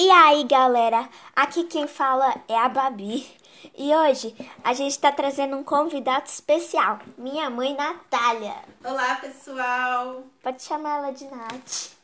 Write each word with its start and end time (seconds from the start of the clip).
E 0.00 0.08
aí, 0.12 0.44
galera? 0.44 1.08
Aqui 1.34 1.64
quem 1.64 1.88
fala 1.88 2.32
é 2.46 2.56
a 2.56 2.68
Babi. 2.68 3.28
E 3.76 3.92
hoje 3.92 4.32
a 4.62 4.72
gente 4.72 4.92
está 4.92 5.10
trazendo 5.10 5.56
um 5.56 5.64
convidado 5.64 6.24
especial, 6.26 7.00
minha 7.16 7.50
mãe 7.50 7.74
Natália. 7.74 8.54
Olá, 8.84 9.16
pessoal. 9.16 10.22
Pode 10.40 10.62
chamar 10.62 10.98
ela 10.98 11.10
de 11.10 11.24
Nath. 11.24 11.96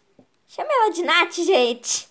Chama 0.49 0.69
ela 0.73 0.91
de 0.91 1.05
Nath, 1.05 1.35
gente. 1.35 2.09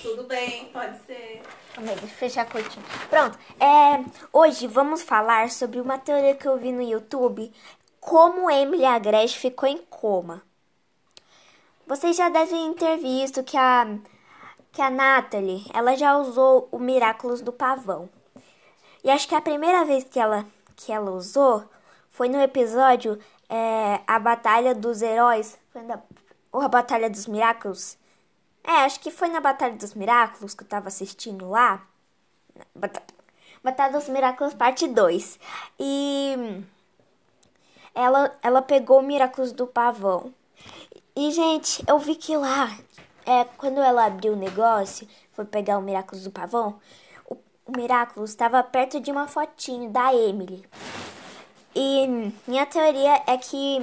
Tudo 0.00 0.22
bem, 0.22 0.66
pode 0.66 0.96
ser. 1.04 1.42
Calma 1.74 1.90
aí, 1.90 1.96
deixa 1.96 2.14
eu 2.14 2.18
fechar 2.18 2.42
a 2.42 2.46
cortina. 2.46 2.86
Pronto, 3.10 3.36
é, 3.58 4.04
hoje 4.32 4.68
vamos 4.68 5.02
falar 5.02 5.50
sobre 5.50 5.80
uma 5.80 5.98
teoria 5.98 6.36
que 6.36 6.46
eu 6.46 6.56
vi 6.58 6.70
no 6.70 6.80
YouTube, 6.80 7.52
como 7.98 8.48
Emily 8.48 8.84
Agreste 8.84 9.40
ficou 9.40 9.68
em 9.68 9.78
coma. 9.78 10.44
Vocês 11.88 12.16
já 12.16 12.28
devem 12.28 12.72
ter 12.74 12.98
visto 12.98 13.42
que 13.42 13.56
a, 13.56 13.98
que 14.72 14.80
a 14.80 14.90
Natalie, 14.90 15.66
ela 15.72 15.94
já 15.96 16.16
usou 16.16 16.68
o 16.72 16.78
Miraculous 16.78 17.42
do 17.42 17.52
Pavão. 17.52 18.08
E 19.04 19.10
acho 19.10 19.28
que 19.28 19.34
a 19.34 19.40
primeira 19.40 19.84
vez 19.84 20.04
que 20.04 20.18
ela, 20.18 20.46
que 20.74 20.90
ela 20.90 21.10
usou 21.10 21.64
foi 22.08 22.28
no 22.28 22.40
episódio 22.40 23.18
é, 23.48 24.00
A 24.06 24.18
Batalha 24.18 24.74
dos 24.74 25.02
Heróis, 25.02 25.58
na, 25.74 26.00
ou 26.50 26.62
A 26.62 26.68
Batalha 26.68 27.10
dos 27.10 27.26
Miraculous. 27.26 27.98
É, 28.64 28.84
acho 28.84 29.00
que 29.00 29.10
foi 29.10 29.28
na 29.28 29.40
Batalha 29.40 29.76
dos 29.76 29.92
Miraculous 29.92 30.54
que 30.54 30.62
eu 30.62 30.68
tava 30.68 30.88
assistindo 30.88 31.50
lá. 31.50 31.86
Batalha, 32.74 33.06
Batalha 33.62 33.92
dos 33.92 34.08
Miraculous 34.08 34.54
parte 34.54 34.88
2. 34.88 35.38
E 35.78 36.64
ela, 37.94 38.34
ela 38.42 38.62
pegou 38.62 39.00
o 39.00 39.02
Miraculous 39.02 39.52
do 39.52 39.66
Pavão. 39.66 40.32
E, 41.14 41.30
gente, 41.30 41.84
eu 41.86 41.98
vi 41.98 42.14
que 42.14 42.34
lá, 42.36 42.74
é, 43.26 43.44
quando 43.56 43.80
ela 43.80 44.06
abriu 44.06 44.32
o 44.32 44.36
negócio, 44.36 45.08
foi 45.32 45.44
pegar 45.44 45.78
o 45.78 45.82
Miraculous 45.82 46.24
do 46.24 46.30
Pavão, 46.30 46.78
o, 47.28 47.36
o 47.66 47.76
Miraculous 47.76 48.30
estava 48.30 48.62
perto 48.62 49.00
de 49.00 49.10
uma 49.10 49.28
fotinho 49.28 49.90
da 49.90 50.14
Emily. 50.14 50.64
E 51.74 52.06
minha 52.46 52.66
teoria 52.66 53.22
é 53.26 53.38
que 53.38 53.78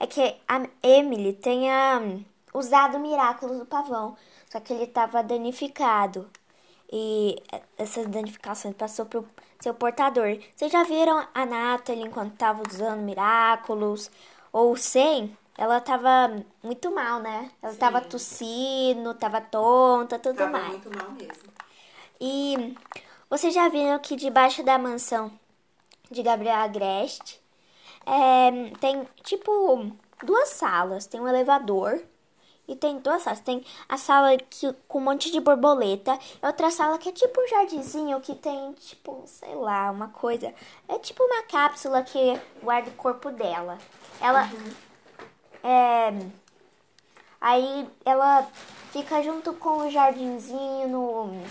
é 0.00 0.06
que 0.06 0.36
a 0.46 0.62
Emily 0.82 1.32
tenha 1.32 2.20
usado 2.54 2.96
o 2.96 3.00
Miraculous 3.00 3.58
do 3.58 3.66
Pavão, 3.66 4.16
só 4.48 4.60
que 4.60 4.72
ele 4.72 4.84
estava 4.84 5.22
danificado. 5.22 6.28
E 6.90 7.36
essas 7.76 8.06
danificações 8.06 8.74
passou 8.74 9.06
pro 9.06 9.28
seu 9.60 9.74
portador. 9.74 10.38
Vocês 10.56 10.72
já 10.72 10.84
viram 10.84 11.26
a 11.34 11.44
Natalie 11.44 12.04
enquanto 12.04 12.32
estava 12.32 12.62
usando 12.66 13.02
Miraculous 13.02 14.10
ou 14.52 14.76
sem? 14.76 15.36
Ela 15.58 15.80
tava 15.80 16.32
muito 16.62 16.88
mal, 16.94 17.18
né? 17.18 17.50
Ela 17.60 17.72
Sim. 17.72 17.78
tava 17.80 18.00
tossindo, 18.00 19.12
tava 19.14 19.40
tonta, 19.40 20.16
tudo 20.16 20.36
tava 20.36 20.52
mais. 20.52 20.68
muito 20.68 20.96
mal 20.96 21.10
mesmo. 21.10 21.52
E 22.20 22.76
vocês 23.28 23.52
já 23.52 23.68
viram 23.68 23.98
que 23.98 24.14
debaixo 24.14 24.62
da 24.62 24.78
mansão 24.78 25.32
de 26.08 26.22
Gabriel 26.22 26.58
Agreste 26.58 27.42
é, 28.06 28.70
tem 28.80 29.04
tipo 29.24 29.90
duas 30.24 30.50
salas. 30.50 31.06
Tem 31.06 31.20
um 31.20 31.26
elevador 31.26 32.00
e 32.68 32.76
tem 32.76 33.00
duas 33.00 33.22
salas. 33.22 33.40
Tem 33.40 33.64
a 33.88 33.98
sala 33.98 34.36
que, 34.36 34.72
com 34.86 34.98
um 34.98 35.02
monte 35.02 35.28
de 35.28 35.40
borboleta 35.40 36.16
e 36.40 36.46
outra 36.46 36.70
sala 36.70 36.98
que 36.98 37.08
é 37.08 37.12
tipo 37.12 37.40
um 37.40 37.48
jardinzinho 37.48 38.20
que 38.20 38.36
tem 38.36 38.74
tipo, 38.74 39.24
sei 39.26 39.56
lá, 39.56 39.90
uma 39.90 40.06
coisa. 40.06 40.54
É 40.86 41.00
tipo 41.00 41.20
uma 41.24 41.42
cápsula 41.42 42.04
que 42.04 42.40
guarda 42.62 42.90
o 42.90 42.94
corpo 42.94 43.32
dela. 43.32 43.76
Ela. 44.20 44.44
Uhum 44.44 44.87
é, 45.62 46.12
aí 47.40 47.88
ela 48.04 48.46
fica 48.92 49.22
junto 49.22 49.52
com 49.54 49.78
o 49.78 49.90
jardinzinho, 49.90 50.88
no, 50.88 51.42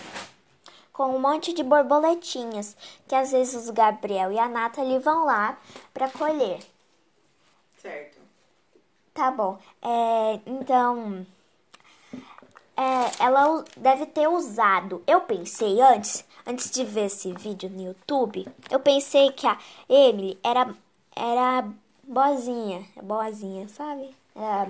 com 0.92 1.16
um 1.16 1.20
monte 1.20 1.54
de 1.54 1.64
borboletinhas, 1.64 2.76
que 3.08 3.16
às 3.16 3.32
vezes 3.32 3.70
o 3.70 3.74
Gabriel 3.74 4.32
e 4.32 4.40
a 4.40 4.50
Nathalie 4.50 5.00
vão 5.00 5.26
lá 5.26 5.58
para 5.94 6.10
colher. 6.10 6.60
Certo. 7.82 8.18
Tá 9.14 9.32
bom. 9.32 9.60
É, 9.82 10.40
então, 10.46 11.26
é, 12.76 13.24
ela 13.24 13.66
deve 13.76 14.06
ter 14.06 14.28
usado. 14.28 15.04
Eu 15.08 15.22
pensei 15.22 15.82
antes, 15.82 16.24
antes 16.46 16.70
de 16.70 16.84
ver 16.84 17.06
esse 17.06 17.34
vídeo 17.34 17.70
no 17.70 17.82
YouTube, 17.82 18.48
eu 18.70 18.80
pensei 18.80 19.32
que 19.32 19.48
a 19.48 19.58
Emily 19.90 20.40
era, 20.44 20.76
era 21.16 21.68
boazinha, 22.08 22.86
boazinha, 23.04 23.68
sabe? 23.68 24.16
É, 24.36 24.70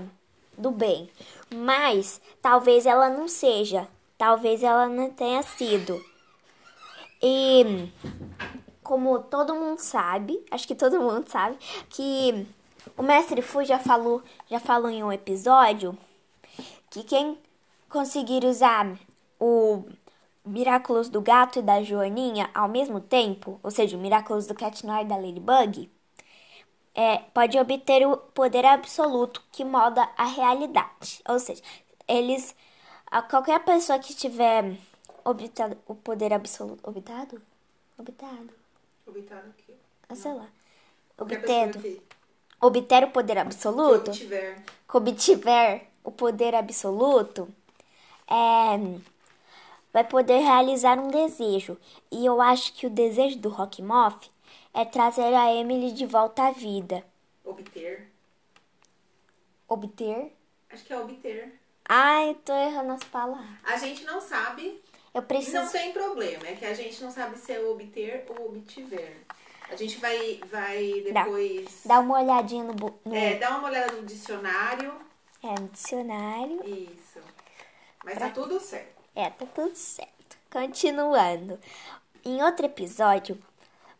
do 0.57 0.71
bem. 0.71 1.09
Mas 1.53 2.19
talvez 2.41 2.85
ela 2.85 3.09
não 3.09 3.27
seja. 3.27 3.87
Talvez 4.17 4.63
ela 4.63 4.89
não 4.89 5.11
tenha 5.11 5.43
sido. 5.43 6.03
E 7.21 7.89
como 8.83 9.19
todo 9.19 9.53
mundo 9.53 9.79
sabe, 9.79 10.43
acho 10.49 10.67
que 10.67 10.75
todo 10.75 10.99
mundo 10.99 11.27
sabe, 11.27 11.57
que 11.89 12.47
o 12.95 13.03
mestre 13.03 13.41
Fu 13.41 13.63
já 13.63 13.77
falou, 13.77 14.23
já 14.49 14.59
falou 14.59 14.89
em 14.89 15.03
um 15.03 15.11
episódio 15.11 15.97
que 16.89 17.03
quem 17.03 17.37
conseguir 17.89 18.45
usar 18.45 18.97
o 19.39 19.83
Miraculous 20.45 21.09
do 21.09 21.21
gato 21.21 21.59
e 21.59 21.61
da 21.61 21.83
Joaninha 21.83 22.49
ao 22.55 22.69
mesmo 22.69 23.01
tempo, 23.01 23.59
ou 23.61 23.69
seja, 23.69 23.97
o 23.97 23.99
Miraculous 23.99 24.47
do 24.47 24.55
Cat 24.55 24.85
Noir 24.85 25.01
e 25.01 25.05
da 25.05 25.17
Ladybug, 25.17 25.89
é, 26.97 27.19
pode 27.31 27.59
obter 27.59 28.07
o 28.07 28.17
poder 28.17 28.65
absoluto 28.65 29.43
que 29.51 29.63
molda 29.63 30.09
a 30.17 30.25
realidade. 30.25 31.21
Ou 31.29 31.37
seja, 31.37 31.61
eles. 32.07 32.55
Qualquer 33.29 33.63
pessoa 33.63 33.99
que 33.99 34.15
tiver 34.15 34.75
obtado 35.23 35.77
o 35.87 35.93
poder 35.93 36.33
absoluto. 36.33 36.89
Obtado? 36.89 37.39
Obtado. 37.99 38.49
Obtado 39.05 39.49
o 39.49 39.53
quê? 39.53 39.73
Ah, 40.09 40.15
sei 40.15 40.33
lá. 40.33 40.47
Obter. 41.19 42.01
Obter 42.59 43.03
o 43.03 43.11
poder 43.11 43.37
absoluto. 43.37 44.05
Que 44.05 44.09
obtiver. 44.09 44.63
Que 44.89 44.97
obtiver 44.97 45.87
o 46.03 46.11
poder 46.11 46.55
absoluto. 46.55 47.47
É, 48.27 48.99
vai 49.93 50.03
poder 50.03 50.39
realizar 50.39 50.97
um 50.97 51.09
desejo. 51.09 51.77
E 52.11 52.25
eu 52.25 52.41
acho 52.41 52.73
que 52.73 52.87
o 52.87 52.89
desejo 52.89 53.37
do 53.37 53.49
Rock 53.49 53.83
Moth 53.83 54.29
é 54.77 54.85
trazer 54.85 55.33
a 55.33 55.51
Emily 55.51 55.91
de 55.91 56.05
volta 56.05 56.43
à 56.43 56.51
vida. 56.51 57.03
Obter. 57.43 58.11
Obter? 59.67 60.31
Acho 60.69 60.83
que 60.85 60.93
é 60.93 60.99
obter. 60.99 61.59
Ai, 61.89 62.37
tô 62.45 62.53
errando 62.53 62.91
as 62.91 63.03
palavras. 63.05 63.57
A 63.63 63.75
gente 63.77 64.03
não 64.03 64.21
sabe. 64.21 64.79
Eu 65.15 65.23
preciso. 65.23 65.57
Não 65.57 65.71
tem 65.71 65.91
problema, 65.91 66.47
é 66.47 66.53
que 66.53 66.63
a 66.63 66.75
gente 66.75 67.03
não 67.03 67.09
sabe 67.09 67.39
se 67.39 67.53
é 67.53 67.59
obter 67.59 68.23
ou 68.29 68.49
obtiver. 68.49 69.17
A 69.67 69.75
gente 69.75 69.97
vai, 69.97 70.39
vai 70.45 71.01
depois. 71.01 71.81
Dá, 71.83 71.95
dá 71.95 71.99
uma 71.99 72.21
olhadinha 72.21 72.63
no, 72.65 72.75
no. 73.03 73.15
É, 73.15 73.35
dá 73.35 73.57
uma 73.57 73.69
olhada 73.69 73.93
no 73.93 74.05
dicionário. 74.05 74.93
É, 75.41 75.59
no 75.59 75.69
dicionário. 75.69 76.63
Isso. 76.63 77.19
Mas 78.05 78.13
pra... 78.13 78.27
tá 78.27 78.33
tudo 78.35 78.59
certo. 78.59 79.01
É, 79.15 79.27
tá 79.31 79.45
tudo 79.47 79.75
certo. 79.75 80.37
Continuando. 80.51 81.59
Em 82.23 82.43
outro 82.43 82.67
episódio, 82.67 83.41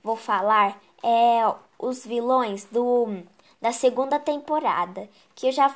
vou 0.07 0.16
falar 0.16 0.81
é 1.03 1.41
os 1.78 2.06
vilões 2.06 2.66
do 2.66 3.23
da 3.62 3.72
segunda 3.72 4.19
temporada, 4.19 5.09
que 5.35 5.47
eu 5.47 5.51
já 5.51 5.75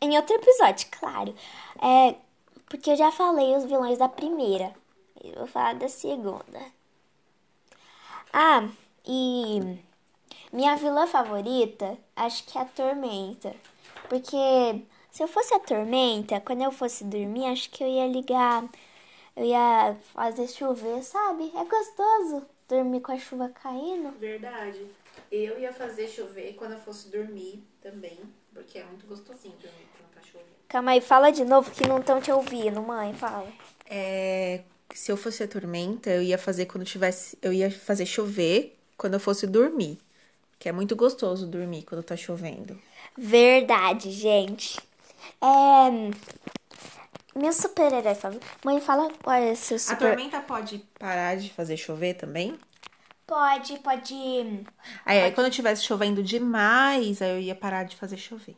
em 0.00 0.16
outro 0.16 0.36
episódio, 0.36 0.86
claro. 0.90 1.34
É 1.80 2.14
porque 2.68 2.90
eu 2.90 2.96
já 2.96 3.10
falei 3.10 3.56
os 3.56 3.64
vilões 3.64 3.98
da 3.98 4.08
primeira. 4.08 4.74
Eu 5.24 5.34
vou 5.36 5.46
falar 5.46 5.74
da 5.74 5.88
segunda. 5.88 6.60
Ah, 8.32 8.68
e 9.06 9.80
minha 10.52 10.76
vilã 10.76 11.06
favorita, 11.06 11.96
acho 12.14 12.44
que 12.44 12.58
é 12.58 12.60
a 12.60 12.66
Tormenta. 12.66 13.56
Porque 14.08 14.36
se 15.10 15.22
eu 15.22 15.28
fosse 15.28 15.54
a 15.54 15.58
Tormenta, 15.60 16.40
quando 16.40 16.62
eu 16.62 16.70
fosse 16.70 17.04
dormir, 17.04 17.46
acho 17.46 17.70
que 17.70 17.82
eu 17.82 17.88
ia 17.88 18.06
ligar, 18.06 18.64
eu 19.34 19.44
ia 19.44 19.96
fazer 20.12 20.46
chover, 20.48 21.02
sabe? 21.02 21.50
É 21.56 21.64
gostoso 21.64 22.46
dormir 22.68 23.00
com 23.00 23.12
a 23.12 23.18
chuva 23.18 23.48
caindo? 23.48 24.10
Verdade. 24.18 24.86
Eu 25.30 25.58
ia 25.58 25.72
fazer 25.72 26.08
chover 26.08 26.54
quando 26.54 26.72
eu 26.72 26.78
fosse 26.78 27.08
dormir 27.08 27.62
também, 27.82 28.18
porque 28.52 28.78
é 28.78 28.84
muito 28.84 29.06
gostosinho 29.06 29.54
dormir 29.54 29.88
quando 29.96 30.14
tá 30.14 30.20
chovendo. 30.22 30.50
Calma 30.68 30.92
aí, 30.92 31.00
fala 31.00 31.30
de 31.30 31.44
novo 31.44 31.70
que 31.70 31.86
não 31.88 31.98
estão 31.98 32.20
te 32.20 32.30
ouvindo, 32.30 32.80
mãe, 32.82 33.12
fala. 33.14 33.50
É, 33.86 34.62
se 34.94 35.10
eu 35.10 35.16
fosse 35.16 35.42
a 35.42 35.48
tormenta, 35.48 36.10
eu 36.10 36.22
ia 36.22 36.38
fazer 36.38 36.66
quando 36.66 36.84
tivesse, 36.84 37.38
eu 37.42 37.52
ia 37.52 37.70
fazer 37.70 38.06
chover 38.06 38.78
quando 38.96 39.14
eu 39.14 39.20
fosse 39.20 39.46
dormir, 39.46 39.98
que 40.58 40.68
é 40.68 40.72
muito 40.72 40.94
gostoso 40.94 41.46
dormir 41.46 41.84
quando 41.84 42.02
tá 42.02 42.16
chovendo. 42.16 42.78
Verdade, 43.16 44.10
gente. 44.10 44.78
É, 45.40 46.10
meu 47.38 47.52
super-herói 47.52 48.14
favorito. 48.14 48.46
Mãe, 48.64 48.80
fala 48.80 49.10
qual 49.22 49.36
é 49.36 49.52
o 49.52 49.56
seu 49.56 49.78
super... 49.78 49.94
A 49.94 50.08
tormenta 50.08 50.40
pode 50.40 50.78
parar 50.98 51.36
de 51.36 51.50
fazer 51.50 51.76
chover 51.76 52.14
também? 52.14 52.58
Pode, 53.26 53.78
pode. 53.80 54.14
Aí, 55.04 55.22
aí 55.22 55.32
quando 55.32 55.50
tivesse 55.50 55.84
chovendo 55.84 56.22
demais, 56.22 57.20
aí 57.20 57.30
eu 57.30 57.38
ia 57.38 57.54
parar 57.54 57.84
de 57.84 57.94
fazer 57.94 58.16
chover. 58.16 58.56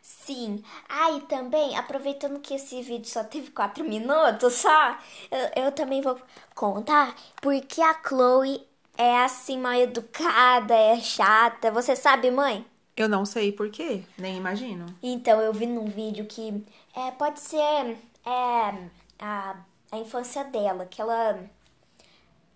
Sim. 0.00 0.62
Ah, 0.88 1.10
e 1.10 1.22
também, 1.22 1.76
aproveitando 1.76 2.38
que 2.38 2.54
esse 2.54 2.80
vídeo 2.82 3.08
só 3.08 3.24
teve 3.24 3.50
quatro 3.50 3.82
minutos 3.84 4.54
só, 4.54 4.96
eu, 5.28 5.64
eu 5.64 5.72
também 5.72 6.00
vou 6.00 6.16
contar 6.54 7.16
porque 7.42 7.82
a 7.82 8.00
Chloe 8.06 8.64
é 8.96 9.24
assim 9.24 9.58
mal 9.58 9.74
educada, 9.74 10.74
é 10.74 11.00
chata. 11.00 11.72
Você 11.72 11.96
sabe, 11.96 12.30
mãe? 12.30 12.64
Eu 12.96 13.08
não 13.08 13.26
sei 13.26 13.52
por 13.52 13.68
quê, 13.68 14.04
nem 14.16 14.36
imagino. 14.36 14.86
Então, 15.02 15.40
eu 15.40 15.52
vi 15.52 15.66
num 15.66 15.86
vídeo 15.86 16.24
que 16.24 16.64
é, 16.96 17.10
pode 17.12 17.40
ser 17.40 17.96
é, 18.24 18.90
a, 19.20 19.56
a 19.92 19.98
infância 19.98 20.44
dela, 20.44 20.86
que 20.86 21.00
ela. 21.00 21.48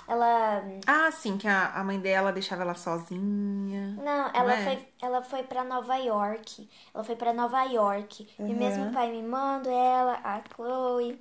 Ela. 0.08 0.62
Ah, 0.86 1.10
sim, 1.12 1.38
que 1.38 1.46
a, 1.46 1.68
a 1.74 1.84
mãe 1.84 2.00
dela 2.00 2.32
deixava 2.32 2.62
ela 2.62 2.74
sozinha. 2.74 4.00
Não, 4.02 4.30
ela 4.34 4.54
é? 4.54 4.64
foi, 4.64 4.88
ela 5.00 5.22
foi 5.22 5.42
para 5.44 5.62
Nova 5.64 5.96
York. 5.96 6.68
Ela 6.92 7.04
foi 7.04 7.16
para 7.16 7.32
Nova 7.32 7.62
York. 7.64 8.28
E 8.44 8.52
Uhum. 8.52 8.56
mesmo 8.56 8.86
o 8.86 8.92
pai 8.92 9.10
mimando 9.12 9.68
ela, 9.70 10.20
a 10.24 10.42
Chloe, 10.54 11.20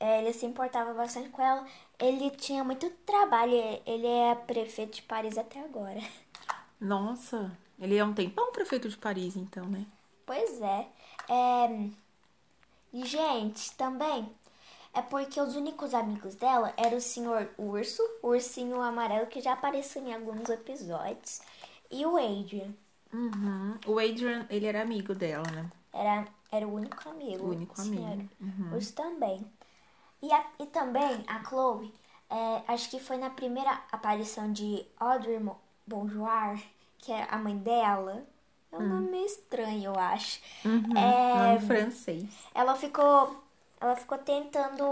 é, 0.00 0.20
ele 0.22 0.32
se 0.32 0.46
importava 0.46 0.94
bastante 0.94 1.30
com 1.30 1.42
ela. 1.42 1.64
Ele 1.98 2.30
tinha 2.30 2.64
muito 2.64 2.90
trabalho. 3.06 3.54
Ele 3.86 4.06
é 4.06 4.34
prefeito 4.34 4.96
de 4.96 5.02
Paris 5.02 5.38
até 5.38 5.60
agora. 5.60 6.00
Nossa, 6.80 7.56
ele 7.78 7.96
é 7.96 8.04
um 8.04 8.14
tempão 8.14 8.52
prefeito 8.52 8.88
de 8.88 8.96
Paris, 8.96 9.36
então, 9.36 9.66
né? 9.66 9.86
Pois 10.26 10.60
é. 10.62 10.88
é... 11.28 11.90
E, 12.94 13.04
gente, 13.06 13.72
também 13.76 14.26
é 14.94 15.02
porque 15.02 15.40
os 15.40 15.56
únicos 15.56 15.94
amigos 15.94 16.34
dela 16.36 16.72
eram 16.76 16.98
o 16.98 17.00
senhor 17.02 17.50
Urso, 17.58 18.02
o 18.22 18.28
ursinho 18.28 18.80
amarelo 18.80 19.26
que 19.26 19.40
já 19.42 19.52
apareceu 19.54 20.02
em 20.06 20.14
alguns 20.14 20.48
episódios, 20.48 21.42
e 21.90 22.06
o 22.06 22.16
Adrian. 22.16 22.72
Uhum. 23.12 23.78
O 23.86 23.98
Adrian, 23.98 24.46
ele 24.50 24.66
era 24.66 24.82
amigo 24.82 25.14
dela, 25.14 25.44
né? 25.50 25.70
Era, 25.92 26.26
era 26.50 26.66
o 26.66 26.74
único 26.74 27.08
amigo. 27.08 27.44
O 27.44 27.50
único 27.50 27.80
senhor 27.80 28.12
amigo. 28.12 28.30
Uhum. 28.40 28.74
Urso 28.76 28.92
também. 28.94 29.46
E, 30.22 30.32
a- 30.32 30.46
e 30.60 30.66
também 30.66 31.24
a 31.28 31.44
Chloe, 31.44 31.92
é, 32.30 32.62
acho 32.72 32.90
que 32.90 33.00
foi 33.00 33.16
na 33.18 33.30
primeira 33.30 33.72
aparição 33.92 34.52
de 34.52 34.86
Audrey 34.98 35.38
Bonjour, 35.86 36.58
que 36.98 37.12
é 37.12 37.26
a 37.30 37.38
mãe 37.38 37.56
dela. 37.58 38.26
É 38.74 38.78
um 38.78 38.88
nome 38.88 39.10
meio 39.10 39.26
estranho, 39.26 39.84
eu 39.94 39.98
acho. 39.98 40.40
Uhum. 40.64 40.96
É, 40.96 41.54
Nome 41.54 41.66
francês. 41.66 42.24
ela 42.54 42.74
ficou 42.74 43.42
ela 43.80 43.96
ficou 43.96 44.18
tentando 44.18 44.84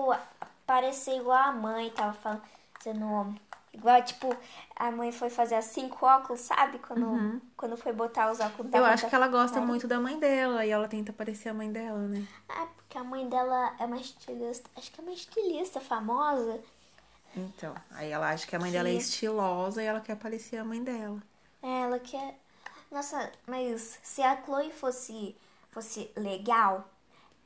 parecer 0.66 1.16
igual 1.16 1.38
a 1.38 1.52
mãe 1.52 1.90
tava 1.90 2.12
fazendo 2.78 3.34
igual 3.72 4.02
tipo 4.02 4.36
a 4.76 4.90
mãe 4.90 5.10
foi 5.12 5.30
fazer 5.30 5.54
assim 5.54 5.88
com 5.88 6.04
óculos 6.06 6.40
sabe 6.42 6.78
quando 6.78 7.40
quando 7.56 7.76
foi 7.76 7.92
botar 7.92 8.30
os 8.30 8.38
óculos 8.40 8.70
Uhum. 8.72 8.78
Eu 8.78 8.84
acho 8.84 9.08
que 9.08 9.14
ela 9.14 9.28
gosta 9.28 9.58
pra- 9.58 9.66
muito 9.66 9.88
da 9.88 9.98
mãe 10.00 10.18
dela 10.18 10.64
e 10.66 10.70
ela 10.70 10.86
tenta 10.88 11.12
parecer 11.12 11.48
a 11.50 11.54
mãe 11.54 11.70
dela, 11.72 11.98
né? 12.06 12.26
ah 12.48 12.66
porque 12.76 12.98
a 12.98 13.04
mãe 13.04 13.28
dela 13.28 13.74
é 13.78 13.84
uma 13.86 13.96
estilista 13.98 14.68
acho 14.76 14.92
que 14.92 15.00
é 15.00 15.04
uma 15.04 15.12
estilista 15.12 15.80
famosa 15.80 16.60
Então, 17.36 17.74
aí 17.92 18.10
ela 18.10 18.28
acha 18.30 18.46
que 18.46 18.54
a 18.54 18.58
mãe 18.60 18.70
dela 18.70 18.88
é 18.88 18.92
Que- 18.92 18.98
estilosa 18.98 19.82
e 19.82 19.86
ela 19.86 20.00
quer 20.00 20.16
parecer 20.16 20.58
a 20.58 20.64
mãe 20.64 20.82
dela. 20.84 21.20
É, 21.62 21.82
ela 21.82 21.98
quer 21.98 22.38
nossa 22.92 23.32
mas 23.46 23.98
se 24.02 24.22
a 24.22 24.40
Chloe 24.44 24.70
fosse 24.70 25.34
fosse 25.70 26.10
legal 26.16 26.88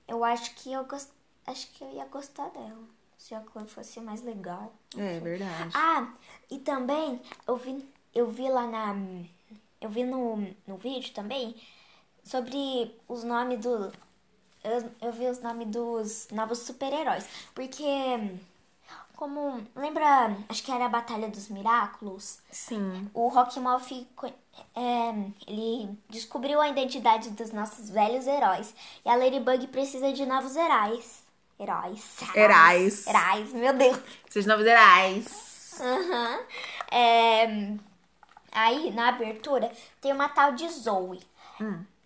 eu 0.07 0.23
acho 0.25 0.55
que 0.57 0.73
eu 0.73 0.85
gost... 0.85 1.11
acho 1.47 1.71
que 1.73 1.83
eu 1.83 1.91
ia 1.93 2.05
gostar 2.07 2.49
dela 2.51 2.85
se 3.17 3.35
a 3.35 3.43
Chloe 3.43 3.67
fosse 3.67 4.01
mais 4.01 4.23
legal 4.23 4.73
É 4.97 5.19
verdade. 5.21 5.71
Ah, 5.75 6.13
e 6.51 6.59
também 6.59 7.21
eu 7.47 7.57
vi, 7.57 7.85
eu 8.15 8.29
vi 8.31 8.49
lá 8.49 8.67
na. 8.67 8.95
Eu 9.81 9.91
vi 9.91 10.05
no, 10.05 10.37
no 10.67 10.77
vídeo 10.77 11.13
também 11.13 11.55
sobre 12.25 12.95
os 13.09 13.25
nomes 13.25 13.61
do. 13.61 13.93
Eu, 14.65 14.91
eu 15.01 15.13
vi 15.13 15.27
os 15.29 15.41
nomes 15.41 15.69
dos 15.69 16.29
novos 16.31 16.59
super-heróis. 16.59 17.27
Porque. 17.55 17.85
Como. 19.17 19.67
Lembra? 19.75 20.37
Acho 20.49 20.63
que 20.63 20.71
era 20.71 20.85
a 20.87 20.89
Batalha 20.91 21.29
dos 21.29 21.49
Miraculos. 21.49 22.39
Sim. 22.51 23.11
O 23.15 23.29
Rockmouth 23.29 24.07
co- 24.15 24.27
é, 24.27 25.15
ele 25.47 25.99
descobriu 26.09 26.61
a 26.61 26.69
identidade 26.69 27.31
dos 27.31 27.51
nossos 27.51 27.89
velhos 27.91 28.27
heróis. 28.27 28.75
E 29.05 29.09
a 29.09 29.17
Ladybug 29.17 29.67
precisa 29.69 30.13
de 30.13 30.27
novos 30.27 30.55
heróis. 30.55 31.25
Heróis. 31.59 32.19
Heróis. 32.35 33.07
Heróis, 33.07 33.53
meu 33.55 33.73
Deus. 33.73 33.99
Seus 34.29 34.45
novos 34.45 34.67
heróis. 34.67 35.81
Aham. 35.81 36.39
É, 36.91 37.75
aí, 38.53 38.91
na 38.93 39.09
abertura, 39.09 39.73
tem 40.01 40.13
uma 40.13 40.29
tal 40.29 40.53
de 40.53 40.69
Zoe. 40.69 41.21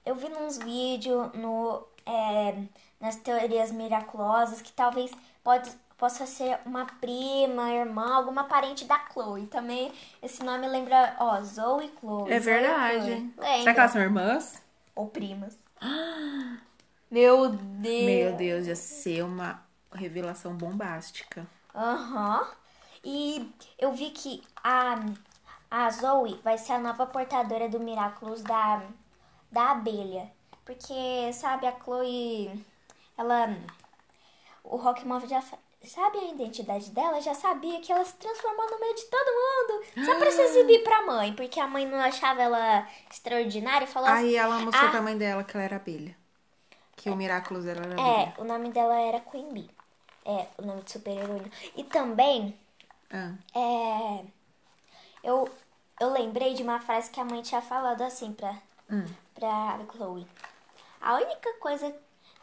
Eu 0.06 0.14
vi 0.14 0.28
nos 0.28 0.58
vídeos, 0.58 1.32
no, 1.34 1.82
é, 2.06 2.54
nas 3.00 3.16
teorias 3.16 3.72
miraculosas, 3.72 4.62
que 4.62 4.72
talvez 4.72 5.10
pode, 5.42 5.68
possa 6.00 6.24
ser 6.24 6.58
uma 6.64 6.86
prima, 6.86 7.70
irmã, 7.74 8.14
alguma 8.14 8.44
parente 8.44 8.86
da 8.86 8.98
Chloe. 9.12 9.46
Também 9.48 9.92
esse 10.22 10.42
nome 10.42 10.66
lembra, 10.66 11.14
ó, 11.20 11.38
Zoe 11.42 11.84
e 11.84 11.98
Chloe. 12.00 12.32
É 12.32 12.40
verdade. 12.40 13.30
Chloe. 13.34 13.58
Será 13.58 13.74
que 13.74 13.80
elas 13.80 13.92
são 13.92 14.00
irmãs? 14.00 14.62
Ou 14.96 15.08
primas. 15.08 15.58
Meu 17.10 17.50
Deus. 17.50 18.04
Meu 18.04 18.32
Deus, 18.34 18.66
ia 18.66 18.74
ser 18.76 19.22
uma 19.22 19.62
revelação 19.92 20.54
bombástica. 20.54 21.46
Aham. 21.74 22.48
E 23.04 23.52
eu 23.78 23.92
vi 23.92 24.10
que 24.10 24.42
a, 24.64 25.00
a 25.70 25.90
Zoe 25.90 26.40
vai 26.42 26.56
ser 26.56 26.72
a 26.72 26.78
nova 26.78 27.04
portadora 27.04 27.68
do 27.68 27.78
Miraculous 27.78 28.42
da, 28.42 28.82
da 29.52 29.72
abelha. 29.72 30.32
Porque, 30.64 31.30
sabe, 31.34 31.66
a 31.66 31.78
Chloe, 31.78 32.64
ela. 33.18 33.54
O 34.64 34.76
Rockmove 34.76 35.26
já 35.26 35.42
sabe 35.88 36.18
a 36.18 36.24
identidade 36.32 36.90
dela, 36.90 37.20
já 37.20 37.34
sabia 37.34 37.80
que 37.80 37.90
ela 37.90 38.04
se 38.04 38.14
transformou 38.16 38.70
no 38.70 38.78
meio 38.80 38.94
de 38.94 39.04
todo 39.06 39.26
mundo. 39.26 40.06
Só 40.06 40.18
pra 40.18 40.30
se 40.30 40.40
exibir 40.42 40.82
pra 40.84 41.02
mãe, 41.06 41.32
porque 41.34 41.58
a 41.58 41.66
mãe 41.66 41.86
não 41.86 41.98
achava 41.98 42.42
ela 42.42 42.86
extraordinária 43.10 43.84
e 43.84 43.88
falou 43.88 44.08
assim. 44.08 44.18
Aí 44.28 44.36
ela 44.36 44.58
mostrou 44.58 44.88
Ah. 44.88 44.90
pra 44.90 45.02
mãe 45.02 45.16
dela 45.16 45.42
que 45.44 45.56
ela 45.56 45.64
era 45.64 45.76
abelha. 45.76 46.16
Que 46.96 47.08
o 47.08 47.16
Miraculous 47.16 47.64
dela 47.64 47.80
era 47.80 47.94
É, 48.00 48.14
abelha. 48.22 48.34
o 48.38 48.44
nome 48.44 48.70
dela 48.70 48.98
era 49.00 49.20
Queen 49.20 49.52
Bee. 49.52 49.70
É, 50.26 50.46
o 50.58 50.62
nome 50.66 50.82
de 50.82 50.90
super-heroína. 50.92 51.50
E 51.74 51.82
também 51.84 52.54
Ah, 53.12 53.32
É. 53.54 54.24
Eu, 55.24 55.48
eu 55.98 56.10
lembrei 56.12 56.54
de 56.54 56.62
uma 56.62 56.78
frase 56.80 57.10
que 57.10 57.18
a 57.20 57.24
mãe 57.24 57.42
tinha 57.42 57.60
falado 57.60 58.02
assim 58.02 58.32
pra, 58.32 58.54
pra 59.34 59.78
Chloe. 59.92 60.26
A 61.00 61.14
única 61.14 61.52
coisa 61.54 61.94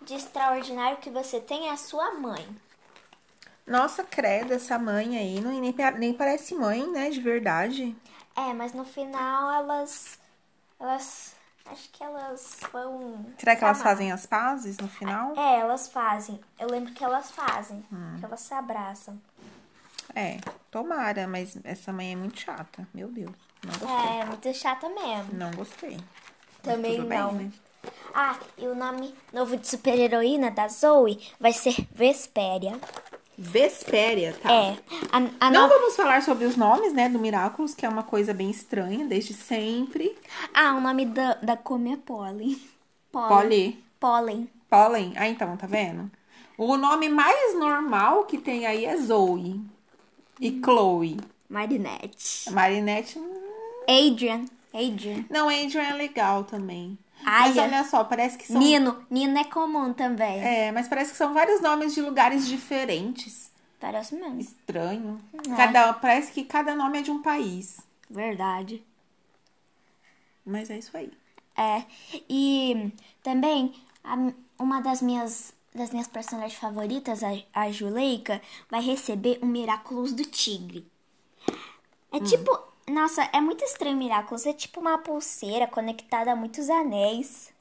de 0.02 0.16
extraordinário 0.16 0.98
que 0.98 1.10
você 1.10 1.40
tem 1.40 1.68
é 1.70 1.72
a 1.72 1.78
sua 1.78 2.14
mãe. 2.16 2.46
Nossa, 3.68 4.02
credo, 4.04 4.54
essa 4.54 4.80
mãe 4.80 5.18
aí 5.18 5.42
não, 5.42 5.52
nem, 5.52 5.76
nem 5.98 6.14
parece 6.14 6.56
mãe, 6.56 6.90
né? 6.90 7.10
De 7.10 7.20
verdade. 7.20 7.94
É, 8.34 8.54
mas 8.54 8.74
no 8.74 8.86
final 8.86 9.52
elas. 9.52 10.18
Elas. 10.80 11.36
Acho 11.66 11.90
que 11.92 12.02
elas 12.02 12.60
vão. 12.72 13.26
Será 13.38 13.56
que 13.58 13.64
elas 13.66 13.78
se 13.78 13.84
amar. 13.84 13.94
fazem 13.94 14.12
as 14.14 14.26
pazes 14.26 14.78
no 14.78 14.88
final? 14.88 15.36
É, 15.38 15.60
elas 15.60 15.90
fazem. 15.90 16.40
Eu 16.58 16.70
lembro 16.70 16.94
que 16.94 17.04
elas 17.04 17.30
fazem. 17.30 17.84
Hum. 17.92 18.16
Que 18.20 18.26
elas 18.26 18.40
se 18.40 18.54
abraçam. 18.54 19.22
É, 20.16 20.38
tomara, 20.72 21.28
mas 21.28 21.58
essa 21.66 21.92
mãe 21.92 22.14
é 22.14 22.16
muito 22.16 22.40
chata. 22.40 22.88
Meu 22.94 23.10
Deus, 23.10 23.36
não 23.64 23.74
gostei. 23.74 24.20
É, 24.20 24.26
muito 24.26 24.54
chata 24.54 24.88
mesmo. 24.88 25.34
Não 25.34 25.52
gostei. 25.52 25.98
Também 26.64 26.96
tudo 26.96 27.08
bem, 27.10 27.20
não. 27.20 27.32
né? 27.34 27.52
Ah, 28.14 28.38
e 28.58 28.66
o 28.66 28.74
nome 28.74 29.14
novo 29.32 29.58
de 29.58 29.68
super-heroína 29.68 30.50
da 30.50 30.68
Zoe 30.68 31.20
vai 31.40 31.52
ser 31.54 31.88
Vespéria. 31.92 32.80
Vespéria, 33.38 34.36
tá? 34.42 34.52
É. 34.52 34.78
A, 35.12 35.48
a 35.48 35.52
Não 35.52 35.64
no- 35.64 35.70
vamos 35.70 35.96
falar 35.96 36.24
sobre 36.24 36.46
os 36.46 36.56
nomes, 36.56 36.92
né, 36.94 37.08
do 37.08 37.20
Miraculous, 37.20 37.76
que 37.76 37.86
é 37.86 37.90
uma 37.90 38.04
coisa 38.04 38.34
bem 38.34 38.50
estranha 38.50 39.06
desde 39.06 39.34
sempre. 39.34 40.18
Ah, 40.54 40.74
o 40.76 40.82
nome 40.82 41.06
da, 41.06 41.36
da 41.36 41.56
come 41.56 41.94
é 41.94 41.98
Pollen. 41.98 42.60
Polly. 43.12 43.84
Pollen. 44.00 44.50
Pollen. 44.70 45.14
Ah, 45.16 45.28
então, 45.28 45.56
tá 45.56 45.68
vendo? 45.68 46.10
O 46.58 46.76
nome 46.78 47.10
mais 47.10 47.58
normal 47.58 48.26
que 48.26 48.38
tem 48.40 48.66
aí 48.66 48.86
é 48.86 48.98
Zoe 48.98 49.62
e 50.42 50.60
Chloe. 50.64 51.18
Marinette. 51.48 52.52
Marinette. 52.52 53.20
hum, 53.20 53.42
Adrian. 53.88 54.46
Adrian. 54.74 55.26
Não, 55.30 55.48
Adrian 55.48 55.84
é 55.84 55.94
legal 55.94 56.44
também. 56.44 56.98
Ai, 57.26 57.50
mas 57.50 57.58
olha 57.58 57.84
só, 57.84 58.04
parece 58.04 58.38
que 58.38 58.48
são. 58.48 58.60
Nino. 58.60 59.06
Nino 59.10 59.38
é 59.38 59.44
comum 59.44 59.92
também. 59.94 60.40
É, 60.42 60.72
mas 60.72 60.88
parece 60.88 61.12
que 61.12 61.18
são 61.18 61.34
vários 61.34 61.60
nomes 61.62 61.94
de 61.94 62.02
lugares 62.02 62.48
diferentes. 62.48 63.52
Parece 63.80 64.16
mesmo. 64.16 64.40
Estranho. 64.40 65.22
É. 65.34 65.56
Cada, 65.56 65.94
parece 65.94 66.32
que 66.32 66.44
cada 66.44 66.74
nome 66.76 67.00
é 67.00 67.02
de 67.02 67.12
um 67.12 67.22
país. 67.22 67.80
Verdade. 68.10 68.84
Mas 70.46 70.70
é 70.70 70.78
isso 70.78 70.96
aí. 70.96 71.12
É. 71.56 71.84
E 72.30 72.92
também, 73.22 73.74
a- 74.04 74.32
uma 74.60 74.80
das 74.82 75.02
minhas, 75.02 75.54
das 75.76 75.92
minhas 75.92 76.08
personagens 76.08 76.58
favoritas, 76.60 77.22
a, 77.24 77.30
a 77.54 77.72
Juleika, 77.72 78.42
vai 78.70 78.82
receber 78.82 79.40
o 79.42 79.46
Miraculous 79.46 80.14
do 80.14 80.24
Tigre. 80.26 80.88
É 82.12 82.20
tipo. 82.22 82.58
Nossa, 82.90 83.30
é 83.34 83.42
muito 83.42 83.64
estranho 83.64 83.98
Miraculous. 83.98 84.46
É 84.46 84.54
tipo 84.54 84.80
uma 84.80 84.98
pulseira 84.98 85.68
conectada 85.68 86.32
a 86.32 86.36
muitos 86.36 86.70
anéis. 86.70 87.54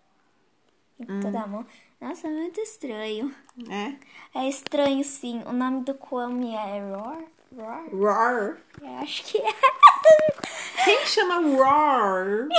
em 0.98 1.20
toda 1.20 1.40
a 1.40 1.46
mão. 1.46 1.66
Nossa, 2.00 2.28
é 2.28 2.30
muito 2.30 2.60
estranho. 2.60 3.34
É? 3.68 4.38
É 4.38 4.48
estranho, 4.48 5.02
sim. 5.02 5.42
O 5.46 5.52
nome 5.52 5.82
do 5.82 5.94
Kwame 5.94 6.54
é 6.54 6.80
Roar? 6.80 7.24
Roar? 7.54 7.84
Roar. 7.90 8.58
Eu 8.80 8.96
acho 8.98 9.24
que 9.24 9.38
é. 9.38 9.52
Quem 10.84 11.06
chama 11.06 11.38
Roar? 11.38 12.48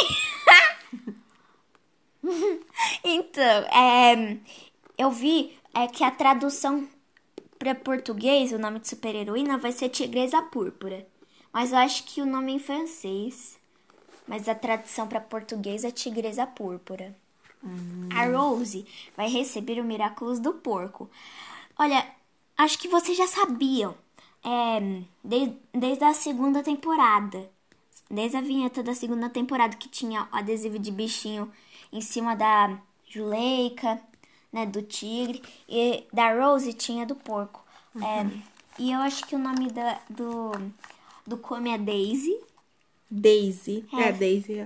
Então, 3.03 3.43
é, 3.43 4.37
eu 4.97 5.09
vi 5.09 5.57
é, 5.73 5.87
que 5.87 6.03
a 6.03 6.11
tradução 6.11 6.85
para 7.57 7.73
português, 7.73 8.51
o 8.51 8.59
nome 8.59 8.79
de 8.79 8.89
super-heroína, 8.89 9.57
vai 9.57 9.71
ser 9.71 9.87
Tigresa 9.87 10.41
Púrpura. 10.41 11.07
Mas 11.57 11.71
eu 11.71 11.79
acho 11.79 12.03
que 12.03 12.21
o 12.21 12.25
nome 12.27 12.51
é 12.51 12.55
em 12.57 12.59
francês. 12.59 13.57
Mas 14.27 14.47
a 14.47 14.53
tradução 14.53 15.07
para 15.07 15.19
português 15.19 15.83
é 15.83 15.89
Tigresa 15.89 16.45
Púrpura. 16.45 17.15
A 18.15 18.25
Rose 18.27 18.85
vai 19.15 19.27
receber 19.27 19.81
o 19.81 19.83
Miraculous 19.83 20.39
do 20.39 20.53
Porco. 20.53 21.09
Olha, 21.75 22.05
acho 22.55 22.77
que 22.77 22.87
vocês 22.87 23.17
já 23.17 23.25
sabiam. 23.25 23.95
É, 24.45 25.01
desde, 25.23 25.57
desde 25.73 26.03
a 26.03 26.13
segunda 26.13 26.61
temporada. 26.61 27.49
Desde 28.07 28.37
a 28.37 28.41
vinheta 28.41 28.83
da 28.83 28.93
segunda 28.93 29.27
temporada 29.27 29.75
que 29.75 29.89
tinha 29.89 30.27
o 30.31 30.35
adesivo 30.35 30.77
de 30.77 30.91
bichinho 30.91 31.51
em 31.91 32.01
cima 32.01 32.35
da 32.35 32.77
Juleika, 33.09 33.99
né, 34.53 34.63
do 34.67 34.83
tigre, 34.83 35.41
e 35.67 36.05
da 36.13 36.35
Rose 36.35 36.71
tinha 36.73 37.03
do 37.03 37.15
porco. 37.15 37.65
É, 37.95 38.27
e 38.77 38.91
eu 38.91 38.99
acho 38.99 39.25
que 39.25 39.35
o 39.35 39.39
nome 39.39 39.71
da, 39.71 39.99
do, 40.07 40.51
do 41.27 41.37
come 41.37 41.69
é 41.69 41.77
Daisy. 41.77 42.39
Daisy. 43.09 43.85
É, 43.93 44.09
É. 44.09 44.11
Daisy. 44.11 44.59
É 44.59 44.61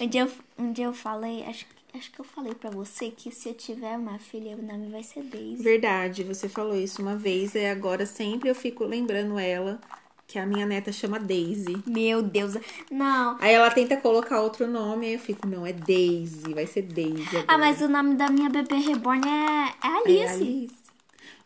é. 0.00 0.04
Um 0.04 0.08
dia 0.08 0.20
eu, 0.22 0.32
um 0.58 0.72
dia 0.72 0.84
eu 0.86 0.92
falei, 0.94 1.44
acho, 1.44 1.66
que- 1.66 1.98
acho 1.98 2.10
que 2.10 2.20
eu 2.20 2.24
falei 2.24 2.54
pra 2.54 2.70
você 2.70 3.10
que 3.10 3.30
se 3.30 3.48
eu 3.48 3.54
tiver 3.54 3.96
uma 3.98 4.18
filha, 4.18 4.56
o 4.56 4.62
nome 4.62 4.90
vai 4.90 5.02
ser 5.02 5.22
Daisy. 5.22 5.62
Verdade, 5.62 6.24
você 6.24 6.48
falou 6.48 6.76
isso 6.76 7.02
uma 7.02 7.16
vez 7.16 7.54
e 7.54 7.64
agora 7.66 8.06
sempre 8.06 8.48
eu 8.48 8.54
fico 8.54 8.84
lembrando 8.84 9.38
ela 9.38 9.80
que 10.26 10.38
a 10.38 10.46
minha 10.46 10.64
neta 10.64 10.90
chama 10.90 11.18
Daisy. 11.20 11.82
Meu 11.86 12.22
Deus, 12.22 12.54
não. 12.90 13.36
Aí 13.38 13.52
ela 13.52 13.70
tenta 13.70 13.96
colocar 13.98 14.40
outro 14.40 14.66
nome, 14.66 15.06
aí 15.06 15.12
eu 15.14 15.18
fico, 15.18 15.46
não, 15.46 15.66
é 15.66 15.72
Daisy, 15.72 16.54
vai 16.54 16.66
ser 16.66 16.82
Daisy. 16.82 17.36
Agora. 17.36 17.44
Ah, 17.48 17.58
mas 17.58 17.80
o 17.82 17.88
nome 17.88 18.14
da 18.14 18.30
minha 18.30 18.48
bebê 18.48 18.76
reborn 18.76 19.20
é, 19.28 19.74
é 19.86 19.86
Alice. 19.86 20.22
É 20.22 20.28
Alice. 20.30 20.74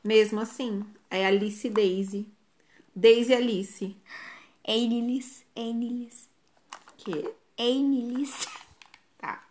Mesmo 0.04 0.40
assim, 0.40 0.84
é 1.10 1.26
Alice 1.26 1.68
Daisy. 1.68 2.26
Daisy 2.94 3.34
Alice. 3.34 3.96
Enilis, 4.68 5.44
Enilis, 5.56 6.28
Que? 6.98 7.28
Enilis. 7.56 8.46
Tá. 9.18 9.42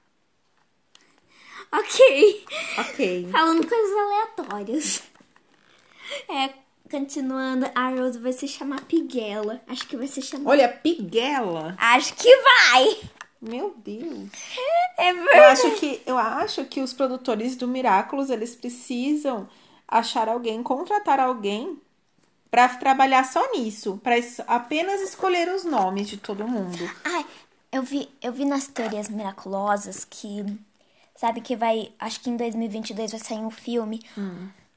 Ok. 1.73 2.45
Ok. 2.77 3.27
Falando 3.31 3.67
coisas 3.67 3.97
aleatórias. 3.97 5.03
É, 6.29 6.53
continuando, 6.89 7.69
a 7.75 7.89
Rose 7.89 8.17
vai 8.19 8.31
se 8.31 8.47
chamar 8.47 8.85
Piguela. 8.85 9.61
Acho 9.67 9.85
que 9.87 9.97
vai 9.97 10.07
se 10.07 10.21
chamar. 10.21 10.51
Olha, 10.51 10.69
Piguela. 10.69 11.75
Acho 11.77 12.13
que 12.13 12.29
vai. 12.37 12.97
Meu 13.41 13.75
Deus. 13.77 14.29
É 14.97 15.11
Eu 15.11 15.15
verdade. 15.15 15.41
acho 15.51 15.71
que, 15.75 16.01
eu 16.05 16.17
acho 16.17 16.65
que 16.65 16.79
os 16.79 16.93
produtores 16.93 17.55
do 17.57 17.67
Miraculous, 17.67 18.29
eles 18.29 18.55
precisam 18.55 19.49
achar 19.87 20.29
alguém, 20.29 20.63
contratar 20.63 21.19
alguém 21.19 21.79
pra 22.51 22.67
trabalhar 22.69 23.23
só 23.25 23.51
nisso, 23.51 23.99
Pra 24.03 24.17
es- 24.17 24.39
apenas 24.47 25.01
escolher 25.01 25.47
os 25.53 25.63
nomes 25.63 26.07
de 26.07 26.17
todo 26.17 26.47
mundo. 26.47 26.77
Ai, 27.03 27.25
eu 27.71 27.81
vi, 27.83 28.09
eu 28.21 28.31
vi 28.31 28.45
nas 28.45 28.67
teorias 28.67 29.09
miraculosas 29.09 30.05
que. 30.05 30.45
Sabe 31.15 31.41
que 31.41 31.55
vai. 31.55 31.91
Acho 31.99 32.19
que 32.21 32.29
em 32.29 32.37
2022 32.37 33.11
vai 33.11 33.19
sair 33.19 33.39
um 33.39 33.49
filme 33.49 34.01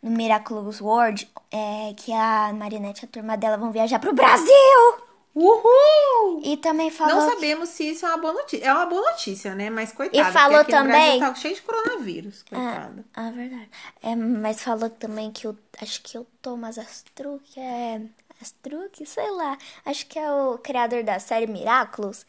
no 0.03 0.11
Miraculous 0.11 0.81
World. 0.81 1.31
É, 1.50 1.93
que 1.97 2.12
a 2.12 2.53
Marinette 2.55 3.05
e 3.05 3.07
a 3.07 3.09
turma 3.09 3.37
dela 3.37 3.57
vão 3.59 3.71
viajar 3.71 3.99
pro 3.99 4.15
Brasil! 4.15 5.10
Uhul! 5.35 6.41
E 6.45 6.57
também 6.57 6.91
falou. 6.91 7.15
Não 7.17 7.29
que- 7.29 7.35
sabemos 7.35 7.69
se 7.69 7.91
isso 7.91 8.05
é 8.05 8.09
uma 8.09 8.19
boa 8.19 8.33
notícia. 8.33 8.65
É 8.67 8.73
uma 8.73 8.87
boa 8.87 9.11
notícia, 9.13 9.55
né? 9.55 9.71
Mas 9.71 9.93
coitada. 9.93 10.29
E 10.29 10.33
falou 10.33 10.65
também- 10.65 11.21
tá 11.21 11.35
cheio 11.35 11.55
de 11.55 11.63
coronavírus, 11.63 12.43
coitada. 12.43 13.05
Ah, 13.15 13.31
verdade. 13.31 13.71
É, 14.03 14.15
mas 14.17 14.63
falou 14.63 14.91
também 14.91 15.31
que 15.31 15.47
o. 15.47 15.57
Acho 15.81 16.03
que 16.03 16.19
o 16.19 16.27
Thomas 16.43 16.79
Astruc 16.79 17.59
é. 17.59 18.03
Astruc? 18.43 19.05
Sei 19.07 19.31
lá. 19.31 19.57
Acho 19.85 20.07
que 20.07 20.19
é 20.19 20.31
o 20.33 20.59
criador 20.59 21.03
da 21.05 21.19
série 21.21 21.47
Miraculous. 21.47 22.27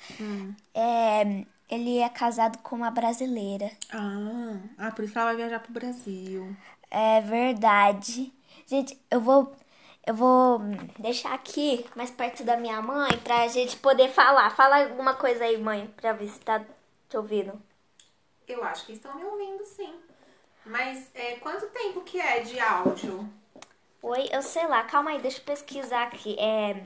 É, 0.76 1.46
ele 1.70 1.98
é 2.00 2.10
casado 2.10 2.58
com 2.60 2.76
uma 2.76 2.92
brasileira. 2.92 3.72
Ah, 3.92 4.58
ah, 4.78 4.92
por 4.92 5.04
isso 5.04 5.14
que 5.14 5.18
ela 5.20 5.28
vai 5.28 5.38
viajar 5.38 5.60
pro 5.60 5.72
Brasil. 5.74 6.56
É 6.90 7.22
verdade. 7.22 8.32
Gente, 8.68 8.98
eu 9.10 9.20
vou. 9.22 9.54
Eu 10.06 10.16
vou 10.16 10.60
deixar 10.98 11.34
aqui 11.34 11.86
mais 11.96 12.10
perto 12.10 12.44
da 12.44 12.58
minha 12.58 12.82
mãe 12.82 13.12
pra 13.24 13.48
gente 13.48 13.78
poder 13.78 14.10
falar. 14.10 14.50
Fala 14.50 14.84
alguma 14.84 15.14
coisa 15.14 15.44
aí, 15.44 15.58
mãe, 15.58 15.88
pra 15.96 16.14
ver 16.14 16.28
se 16.28 16.40
tá 16.40 16.64
te 17.08 17.18
ouvindo. 17.18 17.62
Eu 18.48 18.64
acho 18.64 18.86
que 18.86 18.94
estão 18.94 19.16
me 19.16 19.24
ouvindo, 19.24 19.64
sim. 19.64 19.94
Mas 20.66 21.10
é, 21.14 21.36
quanto 21.36 21.68
tempo 21.68 22.02
que 22.02 22.20
é 22.20 22.40
de 22.42 22.60
áudio? 22.60 23.30
Oi, 24.02 24.30
eu 24.32 24.42
sei 24.42 24.68
lá, 24.68 24.84
calma 24.84 25.12
aí, 25.12 25.20
deixa 25.20 25.40
eu 25.40 25.44
pesquisar 25.44 26.04
aqui. 26.04 26.36
É. 26.40 26.84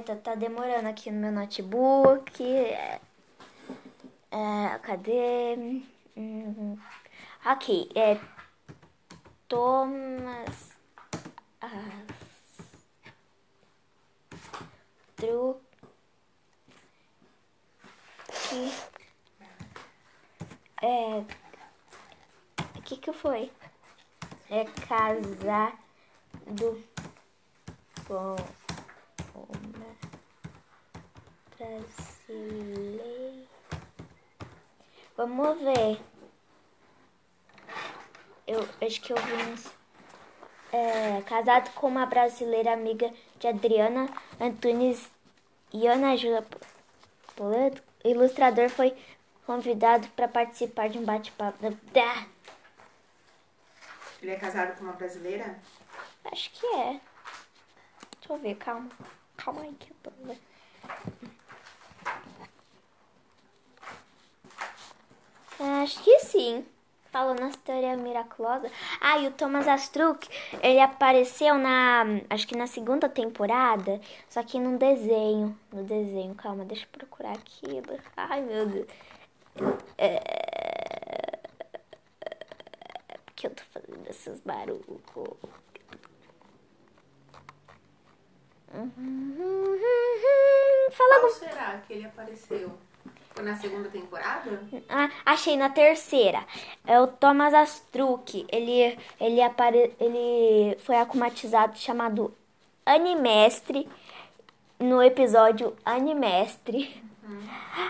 Tá, 0.00 0.16
tá 0.16 0.34
demorando 0.34 0.88
aqui 0.88 1.10
no 1.10 1.20
meu 1.20 1.32
notebook. 1.32 2.42
É, 2.42 3.00
é, 4.30 4.78
cadê? 4.82 5.82
Hum, 6.16 6.78
aqui, 7.44 7.88
é. 7.94 8.18
Thomas. 9.46 10.67
Truque. 15.16 15.66
É. 20.80 21.24
Que 22.84 22.96
que 22.96 23.12
foi? 23.12 23.52
É 24.48 24.64
casado 24.64 25.78
com 28.06 28.36
uma 29.34 29.96
brasileira. 31.58 33.46
Vamos 35.16 35.58
ver. 35.58 36.00
Eu 38.46 38.60
acho 38.80 39.00
que 39.02 39.12
eu 39.12 39.16
vi. 39.16 39.77
É, 40.72 41.22
casado 41.22 41.70
com 41.74 41.86
uma 41.88 42.04
brasileira 42.04 42.72
amiga 42.72 43.10
de 43.38 43.46
Adriana 43.48 44.08
Antunes 44.38 45.10
e 45.72 45.86
Ana 45.86 46.16
Júlia 46.16 46.44
Poleto, 47.34 47.82
o 48.04 48.08
ilustrador 48.08 48.68
foi 48.68 48.94
convidado 49.46 50.06
para 50.08 50.28
participar 50.28 50.88
de 50.88 50.98
um 50.98 51.04
bate-papo. 51.04 51.58
Ele 54.20 54.30
é 54.30 54.36
casado 54.36 54.76
com 54.76 54.84
uma 54.84 54.92
brasileira? 54.92 55.58
Acho 56.30 56.50
que 56.50 56.66
é. 56.66 57.00
Deixa 58.20 58.32
eu 58.32 58.38
ver, 58.38 58.56
calma. 58.56 58.90
Calma 59.36 59.62
aí 59.62 59.72
que 59.74 59.90
eu 59.90 59.96
tô 60.02 60.10
vendo. 60.22 60.38
Acho 65.82 66.02
que 66.02 66.18
sim. 66.20 66.66
Falou 67.10 67.34
na 67.34 67.48
história 67.48 67.96
miraculosa. 67.96 68.70
Ah, 69.00 69.18
e 69.18 69.26
o 69.26 69.30
Thomas 69.30 69.66
Astruc, 69.66 70.28
ele 70.62 70.80
apareceu 70.80 71.56
na. 71.56 72.04
Acho 72.28 72.46
que 72.46 72.56
na 72.56 72.66
segunda 72.66 73.08
temporada. 73.08 74.00
Só 74.28 74.42
que 74.42 74.60
num 74.60 74.76
desenho. 74.76 75.58
No 75.72 75.84
desenho, 75.84 76.34
calma, 76.34 76.64
deixa 76.64 76.84
eu 76.84 76.88
procurar 76.90 77.32
aquilo. 77.32 77.98
Ai, 78.16 78.42
meu 78.42 78.66
Deus. 78.66 78.86
É... 79.96 80.20
Por 83.24 83.34
que 83.34 83.46
eu 83.46 83.50
tô 83.50 83.62
fazendo 83.70 84.06
esses 84.08 84.40
barulhos? 84.40 84.84
Fala 90.92 91.20
Qual 91.20 91.30
será 91.30 91.78
que 91.86 91.92
ele 91.94 92.06
apareceu? 92.06 92.78
Foi 93.38 93.44
na 93.44 93.54
segunda 93.54 93.88
temporada? 93.88 94.60
Ah, 94.88 95.08
achei 95.24 95.56
na 95.56 95.70
terceira. 95.70 96.44
É 96.84 97.00
o 97.00 97.06
Thomas 97.06 97.54
Astruc. 97.54 98.44
Ele, 98.48 98.98
ele, 99.20 99.40
apare... 99.40 99.94
ele 100.00 100.76
foi 100.80 100.96
acumatizado 100.98 101.78
chamado 101.78 102.34
Animestre 102.84 103.88
no 104.80 105.00
episódio 105.00 105.76
Animestre. 105.84 107.00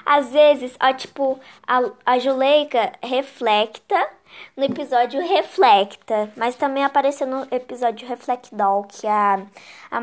Às 0.04 0.30
vezes, 0.32 0.76
ó, 0.78 0.92
tipo, 0.92 1.40
a, 1.66 1.80
a 2.04 2.18
Juleika 2.18 2.92
reflecta 3.02 4.10
no 4.54 4.64
episódio 4.64 5.18
Reflecta, 5.26 6.30
mas 6.36 6.56
também 6.56 6.84
apareceu 6.84 7.26
no 7.26 7.48
episódio 7.50 8.06
Reflectdoll, 8.06 8.84
que 8.84 9.06
a. 9.06 9.46
a 9.90 10.00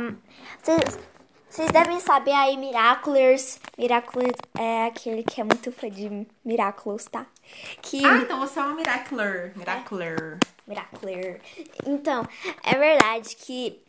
vocês, 0.59 0.97
Vocês 1.55 1.71
devem 1.71 2.01
saber 2.01 2.33
aí, 2.33 2.57
Miraculous. 2.57 3.62
Miraculous 3.77 4.35
é 4.59 4.88
aquele 4.88 5.24
que 5.24 5.39
é 5.39 5.43
muito 5.45 5.71
fã 5.71 5.89
de 5.89 6.27
Miraculous, 6.43 7.05
tá? 7.05 7.25
Que... 7.81 8.05
Ah, 8.05 8.17
então 8.17 8.38
você 8.41 8.59
é 8.59 8.62
uma 8.62 8.75
Miracular. 8.75 9.53
Miracular. 9.55 10.38
Miracular. 10.67 11.39
Então, 11.85 12.27
é 12.62 12.75
verdade 12.75 13.38
que. 13.38 13.81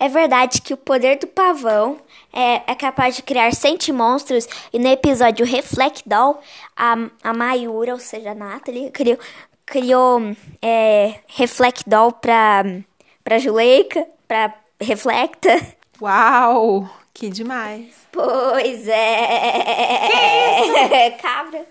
É 0.00 0.08
verdade 0.08 0.60
que 0.62 0.74
o 0.74 0.76
poder 0.76 1.16
do 1.16 1.28
pavão 1.28 1.96
é, 2.32 2.68
é 2.68 2.74
capaz 2.74 3.14
de 3.14 3.22
criar 3.22 3.54
sete 3.54 3.92
monstros. 3.92 4.48
E 4.72 4.78
no 4.80 4.88
episódio 4.88 5.46
Reflect 5.46 6.02
Doll, 6.08 6.40
a, 6.76 6.96
a 7.22 7.32
Mayura, 7.32 7.92
ou 7.92 8.00
seja, 8.00 8.32
a 8.32 8.34
Natalie, 8.34 8.90
criou, 8.90 9.18
criou 9.64 10.20
é, 10.60 11.20
Reflect 11.28 11.88
Doll 11.88 12.10
pra, 12.10 12.64
pra 13.22 13.38
Juleika, 13.38 14.04
pra 14.26 14.52
Reflecta. 14.80 15.50
Uau! 16.00 16.88
Que 17.12 17.28
demais. 17.30 17.94
Pois 18.10 18.88
é. 18.88 20.32
Cabra. 21.22 21.64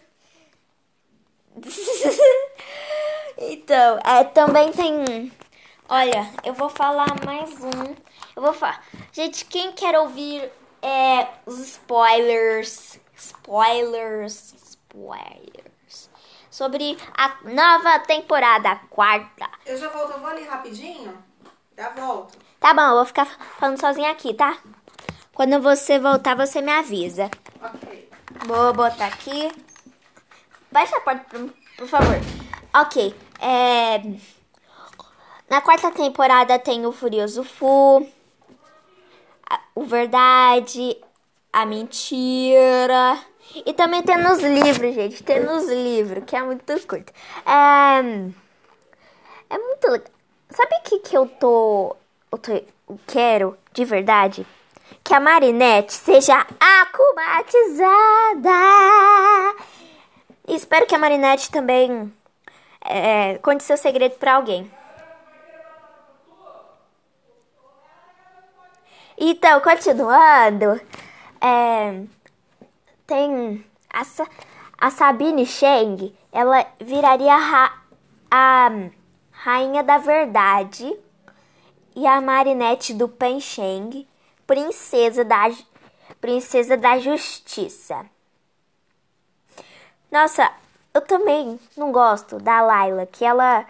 então, 3.37 3.99
é, 4.05 4.23
também 4.23 4.71
tem. 4.71 5.31
Olha, 5.89 6.31
eu 6.45 6.53
vou 6.53 6.69
falar 6.69 7.13
mais 7.25 7.61
um. 7.61 7.95
Eu 8.35 8.41
vou 8.41 8.53
falar. 8.53 8.81
Gente, 9.11 9.43
quem 9.45 9.73
quer 9.73 9.99
ouvir 9.99 10.49
é, 10.81 11.27
os 11.45 11.59
spoilers? 11.59 12.99
Spoilers. 13.15 14.53
Spoilers. 14.53 16.09
Sobre 16.49 16.97
a 17.17 17.35
nova 17.43 17.99
temporada, 17.99 18.71
a 18.71 18.75
quarta. 18.75 19.49
Eu 19.65 19.77
já 19.77 19.89
volto, 19.89 20.13
eu 20.13 20.19
vou 20.19 20.29
ali 20.29 20.45
rapidinho. 20.45 21.21
Já 21.77 21.89
volto. 21.89 22.37
Tá 22.63 22.73
bom, 22.73 22.81
eu 22.81 22.95
vou 22.95 23.05
ficar 23.05 23.25
falando 23.59 23.77
sozinha 23.77 24.09
aqui, 24.09 24.33
tá? 24.33 24.57
Quando 25.33 25.59
você 25.61 25.99
voltar, 25.99 26.33
você 26.33 26.61
me 26.61 26.71
avisa. 26.71 27.29
Ok. 27.61 28.09
Vou 28.45 28.73
botar 28.73 29.07
aqui. 29.07 29.51
Baixa 30.71 30.95
a 30.95 31.01
porta, 31.01 31.25
por, 31.29 31.53
por 31.77 31.87
favor. 31.87 32.15
Ok. 32.73 33.13
É... 33.41 34.01
Na 35.49 35.59
quarta 35.59 35.91
temporada 35.91 36.57
tem 36.57 36.85
o 36.85 36.93
Furioso 36.93 37.43
Fu, 37.43 38.07
a- 39.49 39.59
o 39.75 39.83
Verdade, 39.83 40.95
a 41.51 41.65
Mentira. 41.65 43.19
E 43.65 43.73
também 43.73 44.01
tem 44.03 44.17
nos 44.23 44.39
livros, 44.39 44.95
gente. 44.95 45.21
Tem 45.21 45.41
nos 45.43 45.67
livros, 45.67 46.23
que 46.25 46.33
é 46.37 46.41
muito 46.41 46.63
curto. 46.87 47.11
É, 47.45 47.99
é 49.49 49.57
muito 49.57 49.87
legal. 49.89 50.07
Sabe 50.49 50.75
o 50.77 50.83
que, 50.83 50.99
que 50.99 51.17
eu 51.17 51.27
tô. 51.27 51.97
Eu 52.33 52.99
quero 53.07 53.57
de 53.71 53.85
verdade? 53.85 54.45
Que 55.03 55.13
a 55.13 55.19
Marinette 55.19 55.93
seja 55.93 56.45
akumatizada. 56.59 58.49
E 60.47 60.55
espero 60.55 60.85
que 60.85 60.95
a 60.95 60.99
Marinette 60.99 61.49
também 61.51 62.13
é, 62.81 63.37
conte 63.39 63.63
seu 63.63 63.77
segredo 63.77 64.15
pra 64.15 64.35
alguém. 64.35 64.69
Então, 69.17 69.59
continuando, 69.61 70.81
é, 71.39 72.01
tem 73.05 73.63
a, 73.91 74.03
Sa- 74.03 74.27
a 74.77 74.89
Sabine 74.89 75.45
Cheng, 75.45 76.13
ela 76.31 76.65
viraria 76.81 77.35
ra- 77.35 77.77
a 78.29 78.69
rainha 79.31 79.83
da 79.83 79.97
verdade 79.99 80.97
e 81.95 82.05
a 82.07 82.19
Marinette 82.21 82.93
do 82.93 83.07
Pen 83.07 83.39
Cheng, 83.39 84.07
princesa 84.45 85.23
da 85.23 85.49
princesa 86.19 86.77
da 86.77 86.99
justiça. 86.99 88.05
Nossa, 90.11 90.51
eu 90.93 91.01
também 91.01 91.59
não 91.75 91.91
gosto 91.91 92.37
da 92.37 92.61
Layla, 92.61 93.05
que 93.05 93.25
ela 93.25 93.65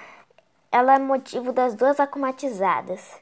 ela 0.74 0.96
é 0.96 1.00
motivo 1.00 1.54
das 1.54 1.76
duas 1.76 2.00
acumatizadas. 2.00 3.22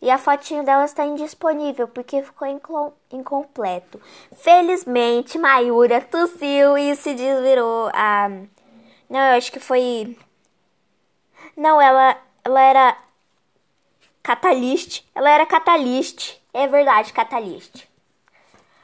E 0.00 0.08
a 0.08 0.18
fotinho 0.18 0.64
dela 0.64 0.84
está 0.84 1.04
indisponível 1.04 1.88
porque 1.88 2.22
ficou 2.22 2.94
incompleto. 3.10 4.00
Felizmente, 4.36 5.36
Mayura 5.36 6.00
tossiu 6.00 6.78
e 6.78 6.94
se 6.94 7.12
desvirou. 7.14 7.90
Ah, 7.92 8.28
não, 9.10 9.20
eu 9.20 9.36
acho 9.36 9.50
que 9.50 9.58
foi. 9.58 10.16
Não, 11.56 11.80
ela, 11.80 12.16
ela 12.44 12.60
era 12.60 12.96
Catalyst. 14.26 15.04
Ela 15.14 15.30
era 15.30 15.46
Catalyst. 15.46 16.40
É 16.52 16.66
verdade, 16.66 17.12
Catalyst. 17.12 17.84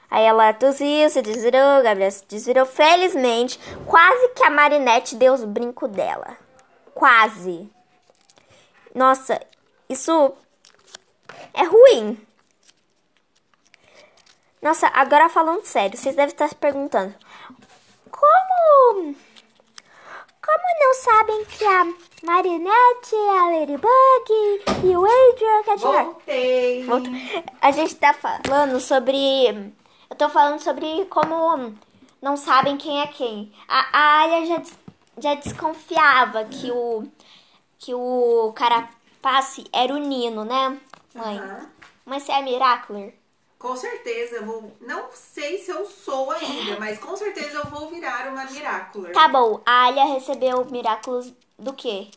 Aí 0.09 0.25
ela 0.25 0.53
tossiu, 0.53 1.11
se 1.11 1.21
desvirou, 1.21 1.83
Gabriel 1.83 2.13
se 2.13 2.25
desvirou. 2.27 2.65
Felizmente, 2.65 3.59
quase 3.85 4.29
que 4.37 4.45
a 4.45 4.51
Marinette 4.51 5.17
deu 5.17 5.35
os 5.35 5.43
brincos 5.43 5.91
dela. 5.91 6.37
Quase. 6.95 7.69
Nossa, 8.95 9.41
isso 9.89 10.33
é 11.53 11.65
ruim. 11.65 12.25
Nossa, 14.61 14.87
agora 14.95 15.29
falando 15.29 15.65
sério, 15.65 15.99
vocês 15.99 16.15
devem 16.15 16.33
estar 16.33 16.47
se 16.47 16.55
perguntando: 16.55 17.13
como. 18.13 19.17
Como 20.53 20.81
não 20.81 20.95
sabem 20.95 21.45
que 21.47 21.65
a 21.65 21.85
Marinette, 22.23 23.15
a 23.15 23.49
Ladybug 23.51 24.85
e 24.85 24.97
o 24.97 25.05
Adrian? 25.05 25.63
Voltei. 26.85 26.85
A 27.63 27.71
gente 27.71 27.95
tá 27.95 28.13
falando 28.13 28.79
sobre. 28.79 29.73
Eu 30.11 30.17
tô 30.19 30.29
falando 30.29 30.61
sobre 30.61 31.07
como 31.07 31.75
não 32.21 32.37
sabem 32.37 32.77
quem 32.77 33.01
é 33.01 33.07
quem. 33.07 33.51
A, 33.67 33.99
a 33.99 34.23
Alia 34.23 34.47
já, 34.47 34.63
já 35.19 35.35
desconfiava 35.37 36.45
que 36.45 36.71
o. 36.71 37.05
que 37.79 37.95
o 37.95 38.53
Carapace 38.55 39.65
era 39.73 39.95
o 39.95 39.99
Nino, 39.99 40.45
né, 40.45 40.79
mãe? 41.15 41.39
Aham. 41.39 41.71
Mas 42.05 42.25
você 42.25 42.33
é 42.33 42.43
Miracular? 42.43 43.09
Com 43.63 43.77
certeza 43.77 44.37
eu 44.37 44.45
vou. 44.45 44.77
Não 44.81 45.09
sei 45.13 45.57
se 45.59 45.71
eu 45.71 45.87
sou 45.87 46.33
ainda, 46.33 46.81
mas 46.81 46.99
com 46.99 47.17
certeza 47.17 47.59
eu 47.59 47.67
vou 47.67 47.89
virar 47.89 48.27
uma 48.27 48.45
Miracular. 48.47 49.13
Tá 49.13 49.29
bom, 49.29 49.63
a 49.65 49.85
Alia 49.85 50.05
recebeu 50.07 50.65
Miraculous 50.65 51.33
do 51.57 51.73
quê? 51.73 52.09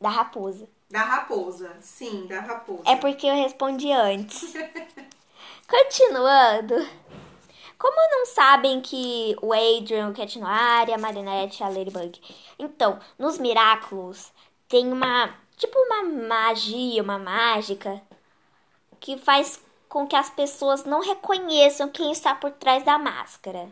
Da 0.00 0.08
raposa. 0.08 0.68
Da 0.90 1.04
raposa. 1.04 1.76
Sim, 1.80 2.26
da 2.26 2.40
raposa. 2.40 2.82
É 2.84 2.96
porque 2.96 3.28
eu 3.28 3.34
respondi 3.36 3.92
antes. 3.92 4.52
Continuando. 5.70 6.84
Como 7.78 7.96
não 8.10 8.26
sabem 8.26 8.80
que 8.80 9.36
o 9.40 9.52
Adrian, 9.52 10.08
o 10.08 10.14
Cat 10.14 10.36
Noir, 10.36 10.92
a 10.92 10.98
Marinette 10.98 11.62
e 11.62 11.64
a 11.64 11.68
Ladybug? 11.68 12.20
Então, 12.58 12.98
nos 13.16 13.38
Miraculous 13.38 14.32
tem 14.68 14.92
uma. 14.92 15.32
Tipo 15.56 15.78
uma 15.78 16.02
magia, 16.02 17.00
uma 17.04 17.20
mágica 17.20 18.02
que 18.98 19.16
faz 19.16 19.62
com 19.94 20.08
que 20.08 20.16
as 20.16 20.28
pessoas 20.28 20.84
não 20.84 21.00
reconheçam 21.00 21.88
quem 21.88 22.10
está 22.10 22.34
por 22.34 22.50
trás 22.50 22.84
da 22.84 22.98
máscara. 22.98 23.68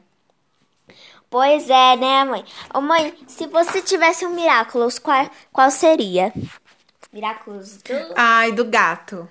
Pois 1.29 1.69
é, 1.69 1.97
né, 1.97 2.25
mãe? 2.25 2.45
Ô, 2.73 2.81
mãe, 2.81 3.13
se 3.27 3.49
você 3.49 3.83
tivesse 3.83 4.25
um 4.25 4.31
Miraculous, 4.31 5.01
qual, 5.01 5.29
qual 5.53 5.69
seria? 5.73 6.33
Miraculous 7.13 7.79
do... 7.79 8.15
Ai, 8.15 8.53
do 8.53 8.65
gato. 8.65 9.29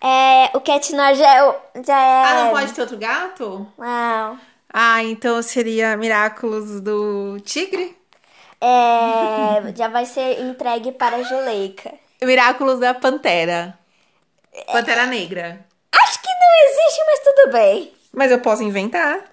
É, 0.00 0.56
o 0.56 0.60
Cat 0.60 0.94
Noir 0.94 1.16
já 1.16 1.26
é... 1.28 1.60
Já 1.84 2.00
é... 2.00 2.24
Ah, 2.24 2.44
não 2.44 2.50
pode 2.52 2.72
ter 2.72 2.82
outro 2.82 2.98
gato? 2.98 3.66
Não. 3.76 4.38
Ah, 4.72 5.02
então 5.02 5.42
seria 5.42 5.96
Miraculous 5.96 6.80
do 6.80 7.40
tigre? 7.40 7.98
É, 8.60 9.74
já 9.74 9.88
vai 9.88 10.06
ser 10.06 10.40
entregue 10.40 10.92
para 10.92 11.16
a 11.16 11.22
Juleika. 11.24 11.92
Miraculous 12.22 12.78
da 12.78 12.94
pantera. 12.94 13.76
Pantera 14.72 15.04
negra. 15.04 15.66
Não 16.58 16.64
existe, 16.66 17.04
mas 17.06 17.20
tudo 17.20 17.52
bem. 17.52 17.94
Mas 18.12 18.32
eu 18.32 18.40
posso 18.40 18.64
inventar. 18.64 19.24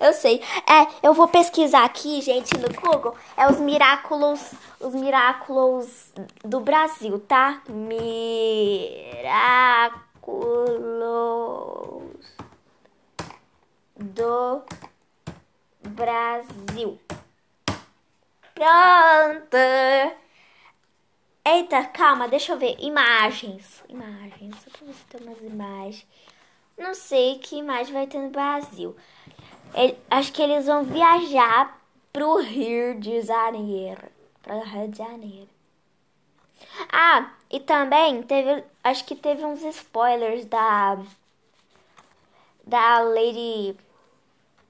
Eu 0.00 0.12
sei. 0.12 0.42
É, 0.68 0.88
eu 1.06 1.14
vou 1.14 1.28
pesquisar 1.28 1.84
aqui, 1.84 2.20
gente, 2.20 2.50
no 2.58 2.68
Google. 2.68 3.14
É 3.36 3.48
os 3.48 3.60
Miraculous, 3.60 4.52
os 4.80 4.92
Miraculous 4.92 6.12
do 6.44 6.58
Brasil, 6.58 7.20
tá? 7.20 7.62
Miraculous 7.68 8.04
do 13.96 14.64
Brasil. 15.80 16.98
Pronto. 18.52 19.56
Eita, 21.46 21.84
calma, 21.84 22.26
deixa 22.26 22.52
eu 22.52 22.58
ver. 22.58 22.74
Imagens. 22.80 23.84
Imagens. 23.88 24.56
Só 24.56 24.70
pra 24.70 24.86
ver 24.86 24.94
se 24.94 25.04
tem 25.04 25.20
umas 25.24 25.40
imagens. 25.40 26.06
Não 26.76 26.94
sei 26.94 27.38
que 27.38 27.56
imagem 27.56 27.92
vai 27.92 28.06
ter 28.06 28.18
no 28.18 28.30
Brasil. 28.30 28.96
Ele- 29.74 29.98
acho 30.10 30.32
que 30.32 30.42
eles 30.42 30.66
vão 30.66 30.84
viajar 30.84 31.80
pro 32.12 32.36
Rio 32.40 32.98
de 33.00 33.22
Janeiro. 33.22 34.02
Pra 34.42 34.62
Rio 34.62 34.88
de 34.88 34.98
Janeiro. 34.98 35.48
Ah, 36.92 37.32
e 37.50 37.60
também 37.60 38.22
teve. 38.22 38.64
Acho 38.82 39.04
que 39.04 39.14
teve 39.14 39.44
uns 39.44 39.62
spoilers 39.62 40.44
da. 40.46 40.98
da 42.64 42.98
Lady 43.00 43.76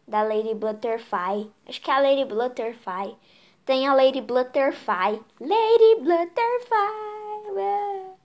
da 0.06 0.22
Lady 0.22 0.54
Butterfly. 0.54 1.50
Acho 1.66 1.80
que 1.80 1.90
é 1.90 1.94
a 1.94 2.00
Lady 2.00 2.24
Butterfly. 2.26 3.16
Tem 3.64 3.88
a 3.88 3.94
Lady 3.94 4.20
Butterfly. 4.20 5.20
Lady 5.40 5.94
Butterfly. 6.02 7.14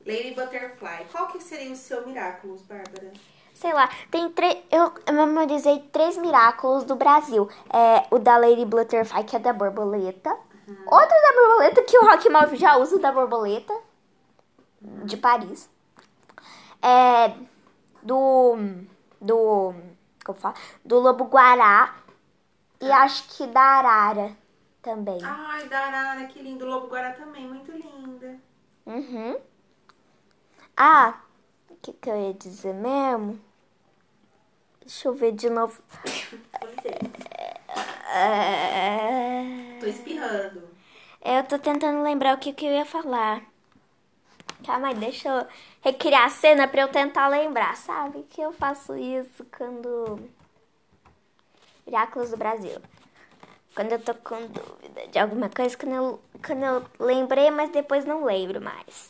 Lady 0.06 0.32
Butterfly. 0.32 1.06
Qual 1.12 1.28
que 1.28 1.42
seria 1.42 1.72
o 1.72 1.76
seu 1.76 2.06
Miraculous, 2.06 2.62
Bárbara? 2.64 3.14
Sei 3.60 3.74
lá, 3.74 3.90
tem 4.10 4.30
três. 4.32 4.58
Eu 4.72 4.94
memorizei 5.14 5.80
três 5.92 6.16
Miraculous 6.16 6.86
do 6.86 6.96
Brasil. 6.96 7.50
É 7.70 8.08
o 8.10 8.18
da 8.18 8.38
Lady 8.38 8.64
Butterfly, 8.64 9.26
que 9.26 9.36
é 9.36 9.40
da 9.40 9.52
borboleta. 9.52 10.30
Uhum. 10.66 10.78
Outro 10.86 11.10
da 11.10 11.42
borboleta, 11.42 11.84
que 11.84 11.98
o 11.98 12.06
Rock 12.06 12.30
Move 12.30 12.56
já 12.56 12.78
usa 12.78 12.98
da 13.00 13.12
borboleta. 13.12 13.74
Uhum. 14.82 15.06
De 15.06 15.18
Paris. 15.18 15.70
É. 16.82 17.36
Do. 18.02 18.56
Do. 19.20 19.76
Como 20.24 20.40
falo? 20.40 20.56
Do 20.86 21.00
Lobo 21.00 21.26
Guará. 21.26 21.96
E 22.80 22.90
ah. 22.90 23.02
acho 23.02 23.28
que 23.28 23.46
da 23.46 23.60
Arara 23.60 24.38
também. 24.82 25.20
Ai, 25.22 25.68
da 25.68 25.80
Arara, 25.80 26.26
que 26.28 26.42
lindo. 26.42 26.64
O 26.64 26.70
Lobo 26.70 26.88
Guará 26.88 27.12
também, 27.12 27.46
muito 27.46 27.74
linda. 27.74 28.38
Uhum. 28.86 29.38
Ah, 30.78 31.16
o 31.70 31.76
que, 31.76 31.92
que 31.92 32.10
eu 32.10 32.16
ia 32.16 32.34
dizer 32.34 32.74
mesmo? 32.74 33.49
Deixa 34.90 35.08
eu 35.08 35.14
ver 35.14 35.34
de 35.34 35.52
novo. 35.52 35.80
tô 39.80 39.86
espirrando. 39.86 40.64
Eu 41.24 41.44
tô 41.44 41.60
tentando 41.60 42.02
lembrar 42.02 42.36
o 42.36 42.40
que, 42.40 42.52
que 42.52 42.66
eu 42.66 42.72
ia 42.72 42.86
falar. 42.86 43.44
Calma 44.66 44.88
aí, 44.88 44.96
deixa 44.96 45.30
eu 45.30 45.48
recriar 45.82 46.26
a 46.26 46.30
cena 46.30 46.68
pra 46.68 46.82
eu 46.82 46.88
tentar 46.88 47.28
lembrar. 47.28 47.78
Sabe 47.78 48.24
que 48.32 48.42
eu 48.42 48.52
faço 48.52 48.98
isso 48.98 49.46
quando. 49.56 50.28
Miraculous 51.86 52.32
do 52.32 52.38
Brasil. 52.38 52.82
Quando 53.76 53.92
eu 53.92 54.00
tô 54.00 54.16
com 54.16 54.48
dúvida 54.48 55.08
de 55.08 55.20
alguma 55.20 55.50
coisa, 55.50 55.78
quando 55.78 55.94
eu, 55.94 56.20
quando 56.44 56.64
eu 56.64 56.84
lembrei, 57.00 57.52
mas 57.52 57.70
depois 57.70 58.06
não 58.06 58.26
lembro 58.26 58.60
mais. 58.60 59.08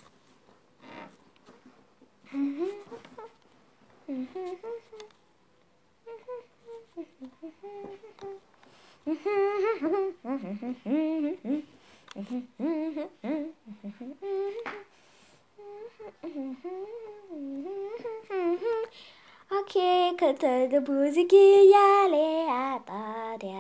Ok, 19.52 20.16
cantando 20.18 20.92
musiquinha 20.92 22.04
aleatória. 22.04 23.54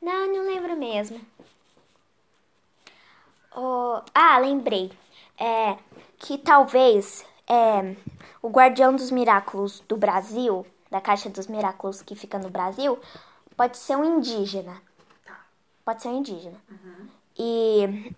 Não, 0.00 0.32
não 0.32 0.44
lembro 0.46 0.76
mesmo. 0.76 1.20
Oh, 3.56 4.00
ah, 4.14 4.38
lembrei. 4.38 4.92
É, 5.38 5.76
que 6.18 6.38
talvez 6.38 7.26
é, 7.48 7.96
o 8.42 8.48
Guardião 8.48 8.94
dos 8.94 9.10
Miraculos 9.10 9.80
do 9.88 9.96
Brasil, 9.96 10.66
da 10.90 11.00
Caixa 11.00 11.28
dos 11.28 11.46
Miraculos 11.46 12.02
que 12.02 12.14
fica 12.14 12.38
no 12.38 12.50
Brasil, 12.50 12.98
pode 13.56 13.76
ser 13.76 13.96
um 13.96 14.18
indígena. 14.18 14.80
Tá. 15.24 15.38
Pode 15.84 16.02
ser 16.02 16.08
um 16.08 16.18
indígena. 16.18 16.60
Uhum. 16.70 17.08
E 17.36 18.14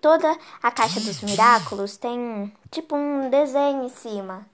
toda 0.00 0.36
a 0.62 0.70
Caixa 0.70 1.00
dos 1.00 1.22
Miraculos 1.22 1.96
tem 1.96 2.52
tipo 2.70 2.96
um 2.96 3.30
desenho 3.30 3.84
em 3.84 3.88
cima. 3.88 4.46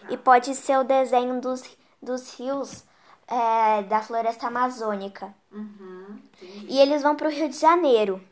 Tá. 0.00 0.12
E 0.12 0.16
pode 0.16 0.54
ser 0.54 0.78
o 0.78 0.84
desenho 0.84 1.40
dos, 1.40 1.64
dos 2.00 2.38
rios 2.38 2.84
é, 3.26 3.82
da 3.84 4.02
floresta 4.02 4.48
amazônica. 4.48 5.32
Uhum, 5.52 6.20
e 6.68 6.78
eles 6.78 7.02
vão 7.02 7.14
para 7.14 7.28
o 7.28 7.30
Rio 7.30 7.48
de 7.48 7.56
Janeiro. 7.56 8.22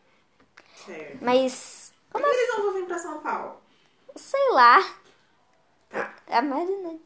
Certo. 0.84 1.18
Mas. 1.24 1.92
Como 2.10 2.24
Por 2.24 2.30
que 2.30 2.36
eles 2.36 2.56
não 2.56 2.64
vão 2.64 2.74
vir 2.74 2.86
pra 2.86 2.98
São 2.98 3.20
Paulo? 3.20 3.56
Sei 4.16 4.52
lá. 4.52 4.80
A 6.30 6.42
Marina. 6.42 6.98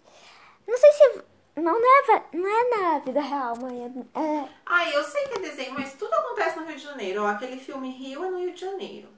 Não 0.66 0.76
sei 0.76 0.92
se. 0.92 1.22
Não, 1.56 1.78
não, 1.78 2.14
é, 2.14 2.22
não 2.32 2.48
é 2.48 2.70
na 2.70 2.98
vida 3.00 3.20
real, 3.20 3.56
mãe. 3.56 4.08
É... 4.14 4.48
Ah, 4.64 4.90
eu 4.90 5.04
sei 5.04 5.28
que 5.28 5.35
é 5.35 5.38
desenho, 5.38 5.74
mas 5.74 5.94
tudo 5.94 6.12
acontece 6.14 6.58
no 6.58 6.66
Rio 6.66 6.76
de 6.76 6.82
Janeiro. 6.82 7.22
Ó, 7.22 7.26
aquele 7.26 7.58
filme 7.58 7.90
Rio 7.90 8.24
é 8.24 8.30
no 8.30 8.38
Rio 8.38 8.54
de 8.54 8.61
Janeiro. 8.61 9.08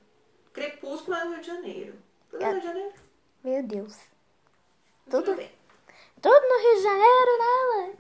Crepúsculo 0.53 1.17
é 1.17 1.25
no 1.25 1.33
Rio 1.33 1.41
de 1.41 1.47
Janeiro. 1.47 1.95
Tudo 2.31 2.43
é... 2.43 2.47
no 2.47 2.53
Rio 2.53 2.61
de 2.61 2.67
Janeiro. 2.67 2.93
Meu 3.45 3.63
Deus. 3.63 3.99
Tudo, 5.09 5.25
tudo 5.25 5.37
bem. 5.37 5.51
Tudo 6.21 6.41
no 6.41 6.61
Rio 6.61 6.77
de 6.77 6.83
Janeiro, 6.83 7.39
né, 7.39 7.77
mãe? 7.77 7.97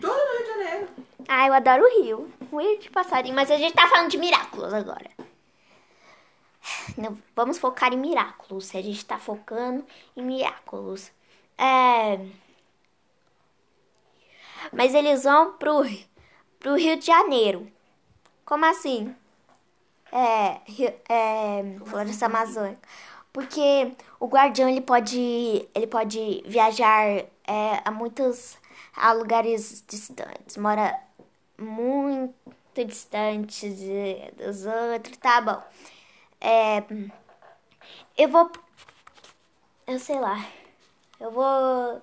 Tudo 0.00 0.12
no 0.12 0.32
Rio 0.32 0.42
de 0.42 0.48
Janeiro. 0.48 0.88
Ah, 1.28 1.46
eu 1.46 1.54
adoro 1.54 1.84
o 1.84 2.02
Rio. 2.02 2.32
Rio 2.52 2.78
de 2.78 2.90
passarinho, 2.90 3.34
mas 3.34 3.50
a 3.50 3.56
gente 3.56 3.74
tá 3.74 3.88
falando 3.88 4.10
de 4.10 4.18
Miraculos 4.18 4.74
agora. 4.74 5.10
Vamos 7.34 7.58
focar 7.58 7.92
em 7.92 7.98
Miraculos. 7.98 8.74
A 8.74 8.80
gente 8.80 9.04
tá 9.04 9.18
focando 9.18 9.84
em 10.16 10.22
Miraculos. 10.22 11.10
É... 11.58 12.18
Mas 14.72 14.94
eles 14.94 15.24
vão 15.24 15.52
pro, 15.54 15.82
pro 16.58 16.76
Rio 16.76 16.96
de 16.96 17.06
Janeiro. 17.06 17.70
Como 18.44 18.64
assim? 18.64 19.14
É, 20.12 20.60
é 21.08 21.78
Floresta 21.84 22.26
assim? 22.26 22.36
Amazônica. 22.36 22.88
Porque 23.32 23.92
o 24.20 24.26
guardião 24.26 24.68
ele 24.68 24.82
pode, 24.82 25.68
ele 25.74 25.86
pode 25.86 26.42
viajar 26.46 27.06
é, 27.08 27.80
a 27.84 27.90
muitos 27.90 28.58
a 28.94 29.12
lugares 29.12 29.82
distantes. 29.88 30.56
Mora 30.56 30.98
muito 31.58 32.84
distante 32.86 33.68
dos 34.36 34.66
outros, 34.66 35.16
tá 35.16 35.40
bom. 35.40 35.62
É, 36.44 36.82
eu 38.18 38.28
vou. 38.28 38.50
Eu 39.86 39.98
sei 40.00 40.18
lá. 40.18 40.44
Eu 41.20 41.30
vou. 41.30 42.02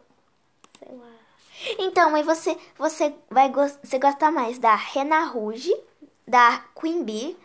Sei 0.80 0.96
lá. 0.96 1.12
Então, 1.78 2.10
mas 2.10 2.26
você, 2.26 2.58
você 2.78 3.14
vai 3.30 3.52
você 3.52 4.00
gosta 4.00 4.32
mais 4.32 4.58
da 4.58 4.76
Rena 4.76 5.26
Rouge, 5.26 5.76
da 6.26 6.64
Queen 6.80 7.04
Bee 7.04 7.38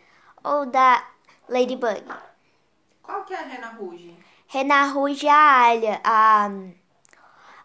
ou 0.44 0.66
da 0.66 1.04
Ladybug? 1.48 2.04
Qual 3.02 3.24
que 3.24 3.34
é 3.34 3.38
a 3.38 3.42
Rena 3.42 3.70
Rouge? 3.70 4.16
Rena 4.46 4.86
Rouge 4.86 5.26
é 5.26 5.30
a 5.30 5.66
Alha, 5.66 6.00
a, 6.04 6.48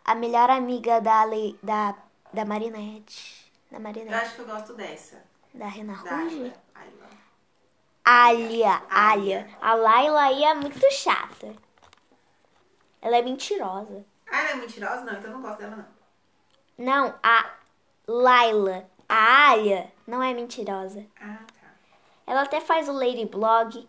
a 0.05 0.15
melhor 0.15 0.49
amiga 0.49 0.99
da, 0.99 1.25
da, 1.61 1.95
da 2.33 2.45
Marinette. 2.45 3.53
Da 3.69 3.79
Marinette. 3.79 4.11
Eu 4.11 4.19
acho 4.19 4.35
que 4.35 4.41
eu 4.41 4.47
gosto 4.47 4.73
dessa. 4.73 5.23
Da 5.53 5.67
Rena 5.67 5.93
Rouge? 5.93 6.51
Alia, 8.11 8.81
Alia. 8.89 9.47
A 9.61 9.75
Laila 9.75 10.19
aí 10.23 10.43
é 10.43 10.55
muito 10.55 10.91
chata. 10.91 11.55
Ela 12.99 13.17
é 13.17 13.21
mentirosa. 13.21 14.03
Ah, 14.27 14.39
ela 14.39 14.49
é 14.49 14.55
mentirosa? 14.55 15.01
Não, 15.03 15.13
então 15.13 15.29
eu 15.29 15.33
não 15.35 15.41
gosto 15.43 15.59
dela, 15.59 15.75
não. 15.75 16.85
Não, 16.85 17.19
a 17.21 17.53
Laila. 18.07 18.89
A 19.07 19.51
Alia 19.51 19.93
não 20.07 20.23
é 20.23 20.33
mentirosa. 20.33 21.05
Ah, 21.21 21.37
tá. 21.53 21.69
Ela 22.25 22.41
até 22.41 22.59
faz 22.59 22.89
o 22.89 22.93
Lady 22.93 23.25
Blog. 23.25 23.87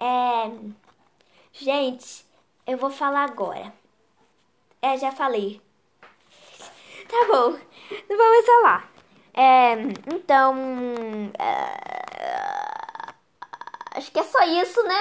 É... 0.00 0.50
Gente, 1.52 2.26
eu 2.66 2.76
vou 2.76 2.90
falar 2.90 3.22
agora. 3.22 3.72
É, 4.82 4.98
já 4.98 5.12
falei. 5.12 5.62
Tá 7.08 7.26
bom, 7.28 7.56
não 8.08 8.18
mais 8.18 8.46
falar. 8.46 8.95
É, 9.36 9.74
então. 10.14 10.56
É, 11.38 12.56
acho 13.98 14.10
que 14.10 14.18
é 14.18 14.24
só 14.24 14.42
isso, 14.44 14.82
né? 14.82 15.00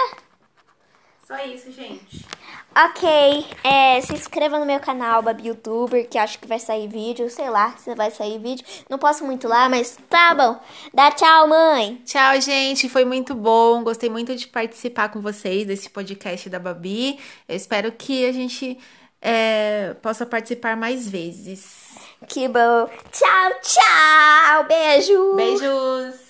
Só 1.26 1.38
isso, 1.46 1.72
gente. 1.72 2.26
Ok, 2.78 3.48
é, 3.64 4.02
se 4.02 4.14
inscreva 4.14 4.60
no 4.60 4.66
meu 4.66 4.82
canal, 4.82 5.22
Babi 5.24 5.48
Youtuber, 5.48 6.10
que 6.10 6.18
acho 6.18 6.38
que 6.38 6.46
vai 6.46 6.60
sair 6.60 6.90
vídeo, 6.90 7.30
sei 7.30 7.50
lá 7.50 7.74
se 7.78 7.96
vai 7.96 8.12
sair 8.12 8.38
vídeo. 8.38 8.66
Não 8.90 9.00
posso 9.00 9.24
muito 9.26 9.48
lá, 9.48 9.70
mas 9.70 9.98
tá 10.10 10.36
bom. 10.36 10.60
Dá 10.94 11.10
tchau, 11.10 11.48
mãe. 11.48 12.02
Tchau, 12.06 12.42
gente. 12.42 12.90
Foi 12.90 13.06
muito 13.06 13.34
bom. 13.34 13.82
Gostei 13.82 14.10
muito 14.10 14.36
de 14.36 14.46
participar 14.46 15.08
com 15.08 15.22
vocês 15.22 15.66
desse 15.66 15.90
podcast 15.90 16.50
da 16.50 16.60
Babi. 16.60 17.18
Eu 17.48 17.56
espero 17.56 17.94
que 17.94 18.26
a 18.26 18.34
gente 18.34 18.78
é, 19.22 19.96
possa 20.02 20.26
participar 20.26 20.76
mais 20.76 21.08
vezes. 21.08 21.85
Que 22.28 22.48
bom. 22.48 22.90
Tchau, 23.12 23.52
tchau. 23.62 24.64
Beijo. 24.68 25.36
Beijos. 25.36 26.25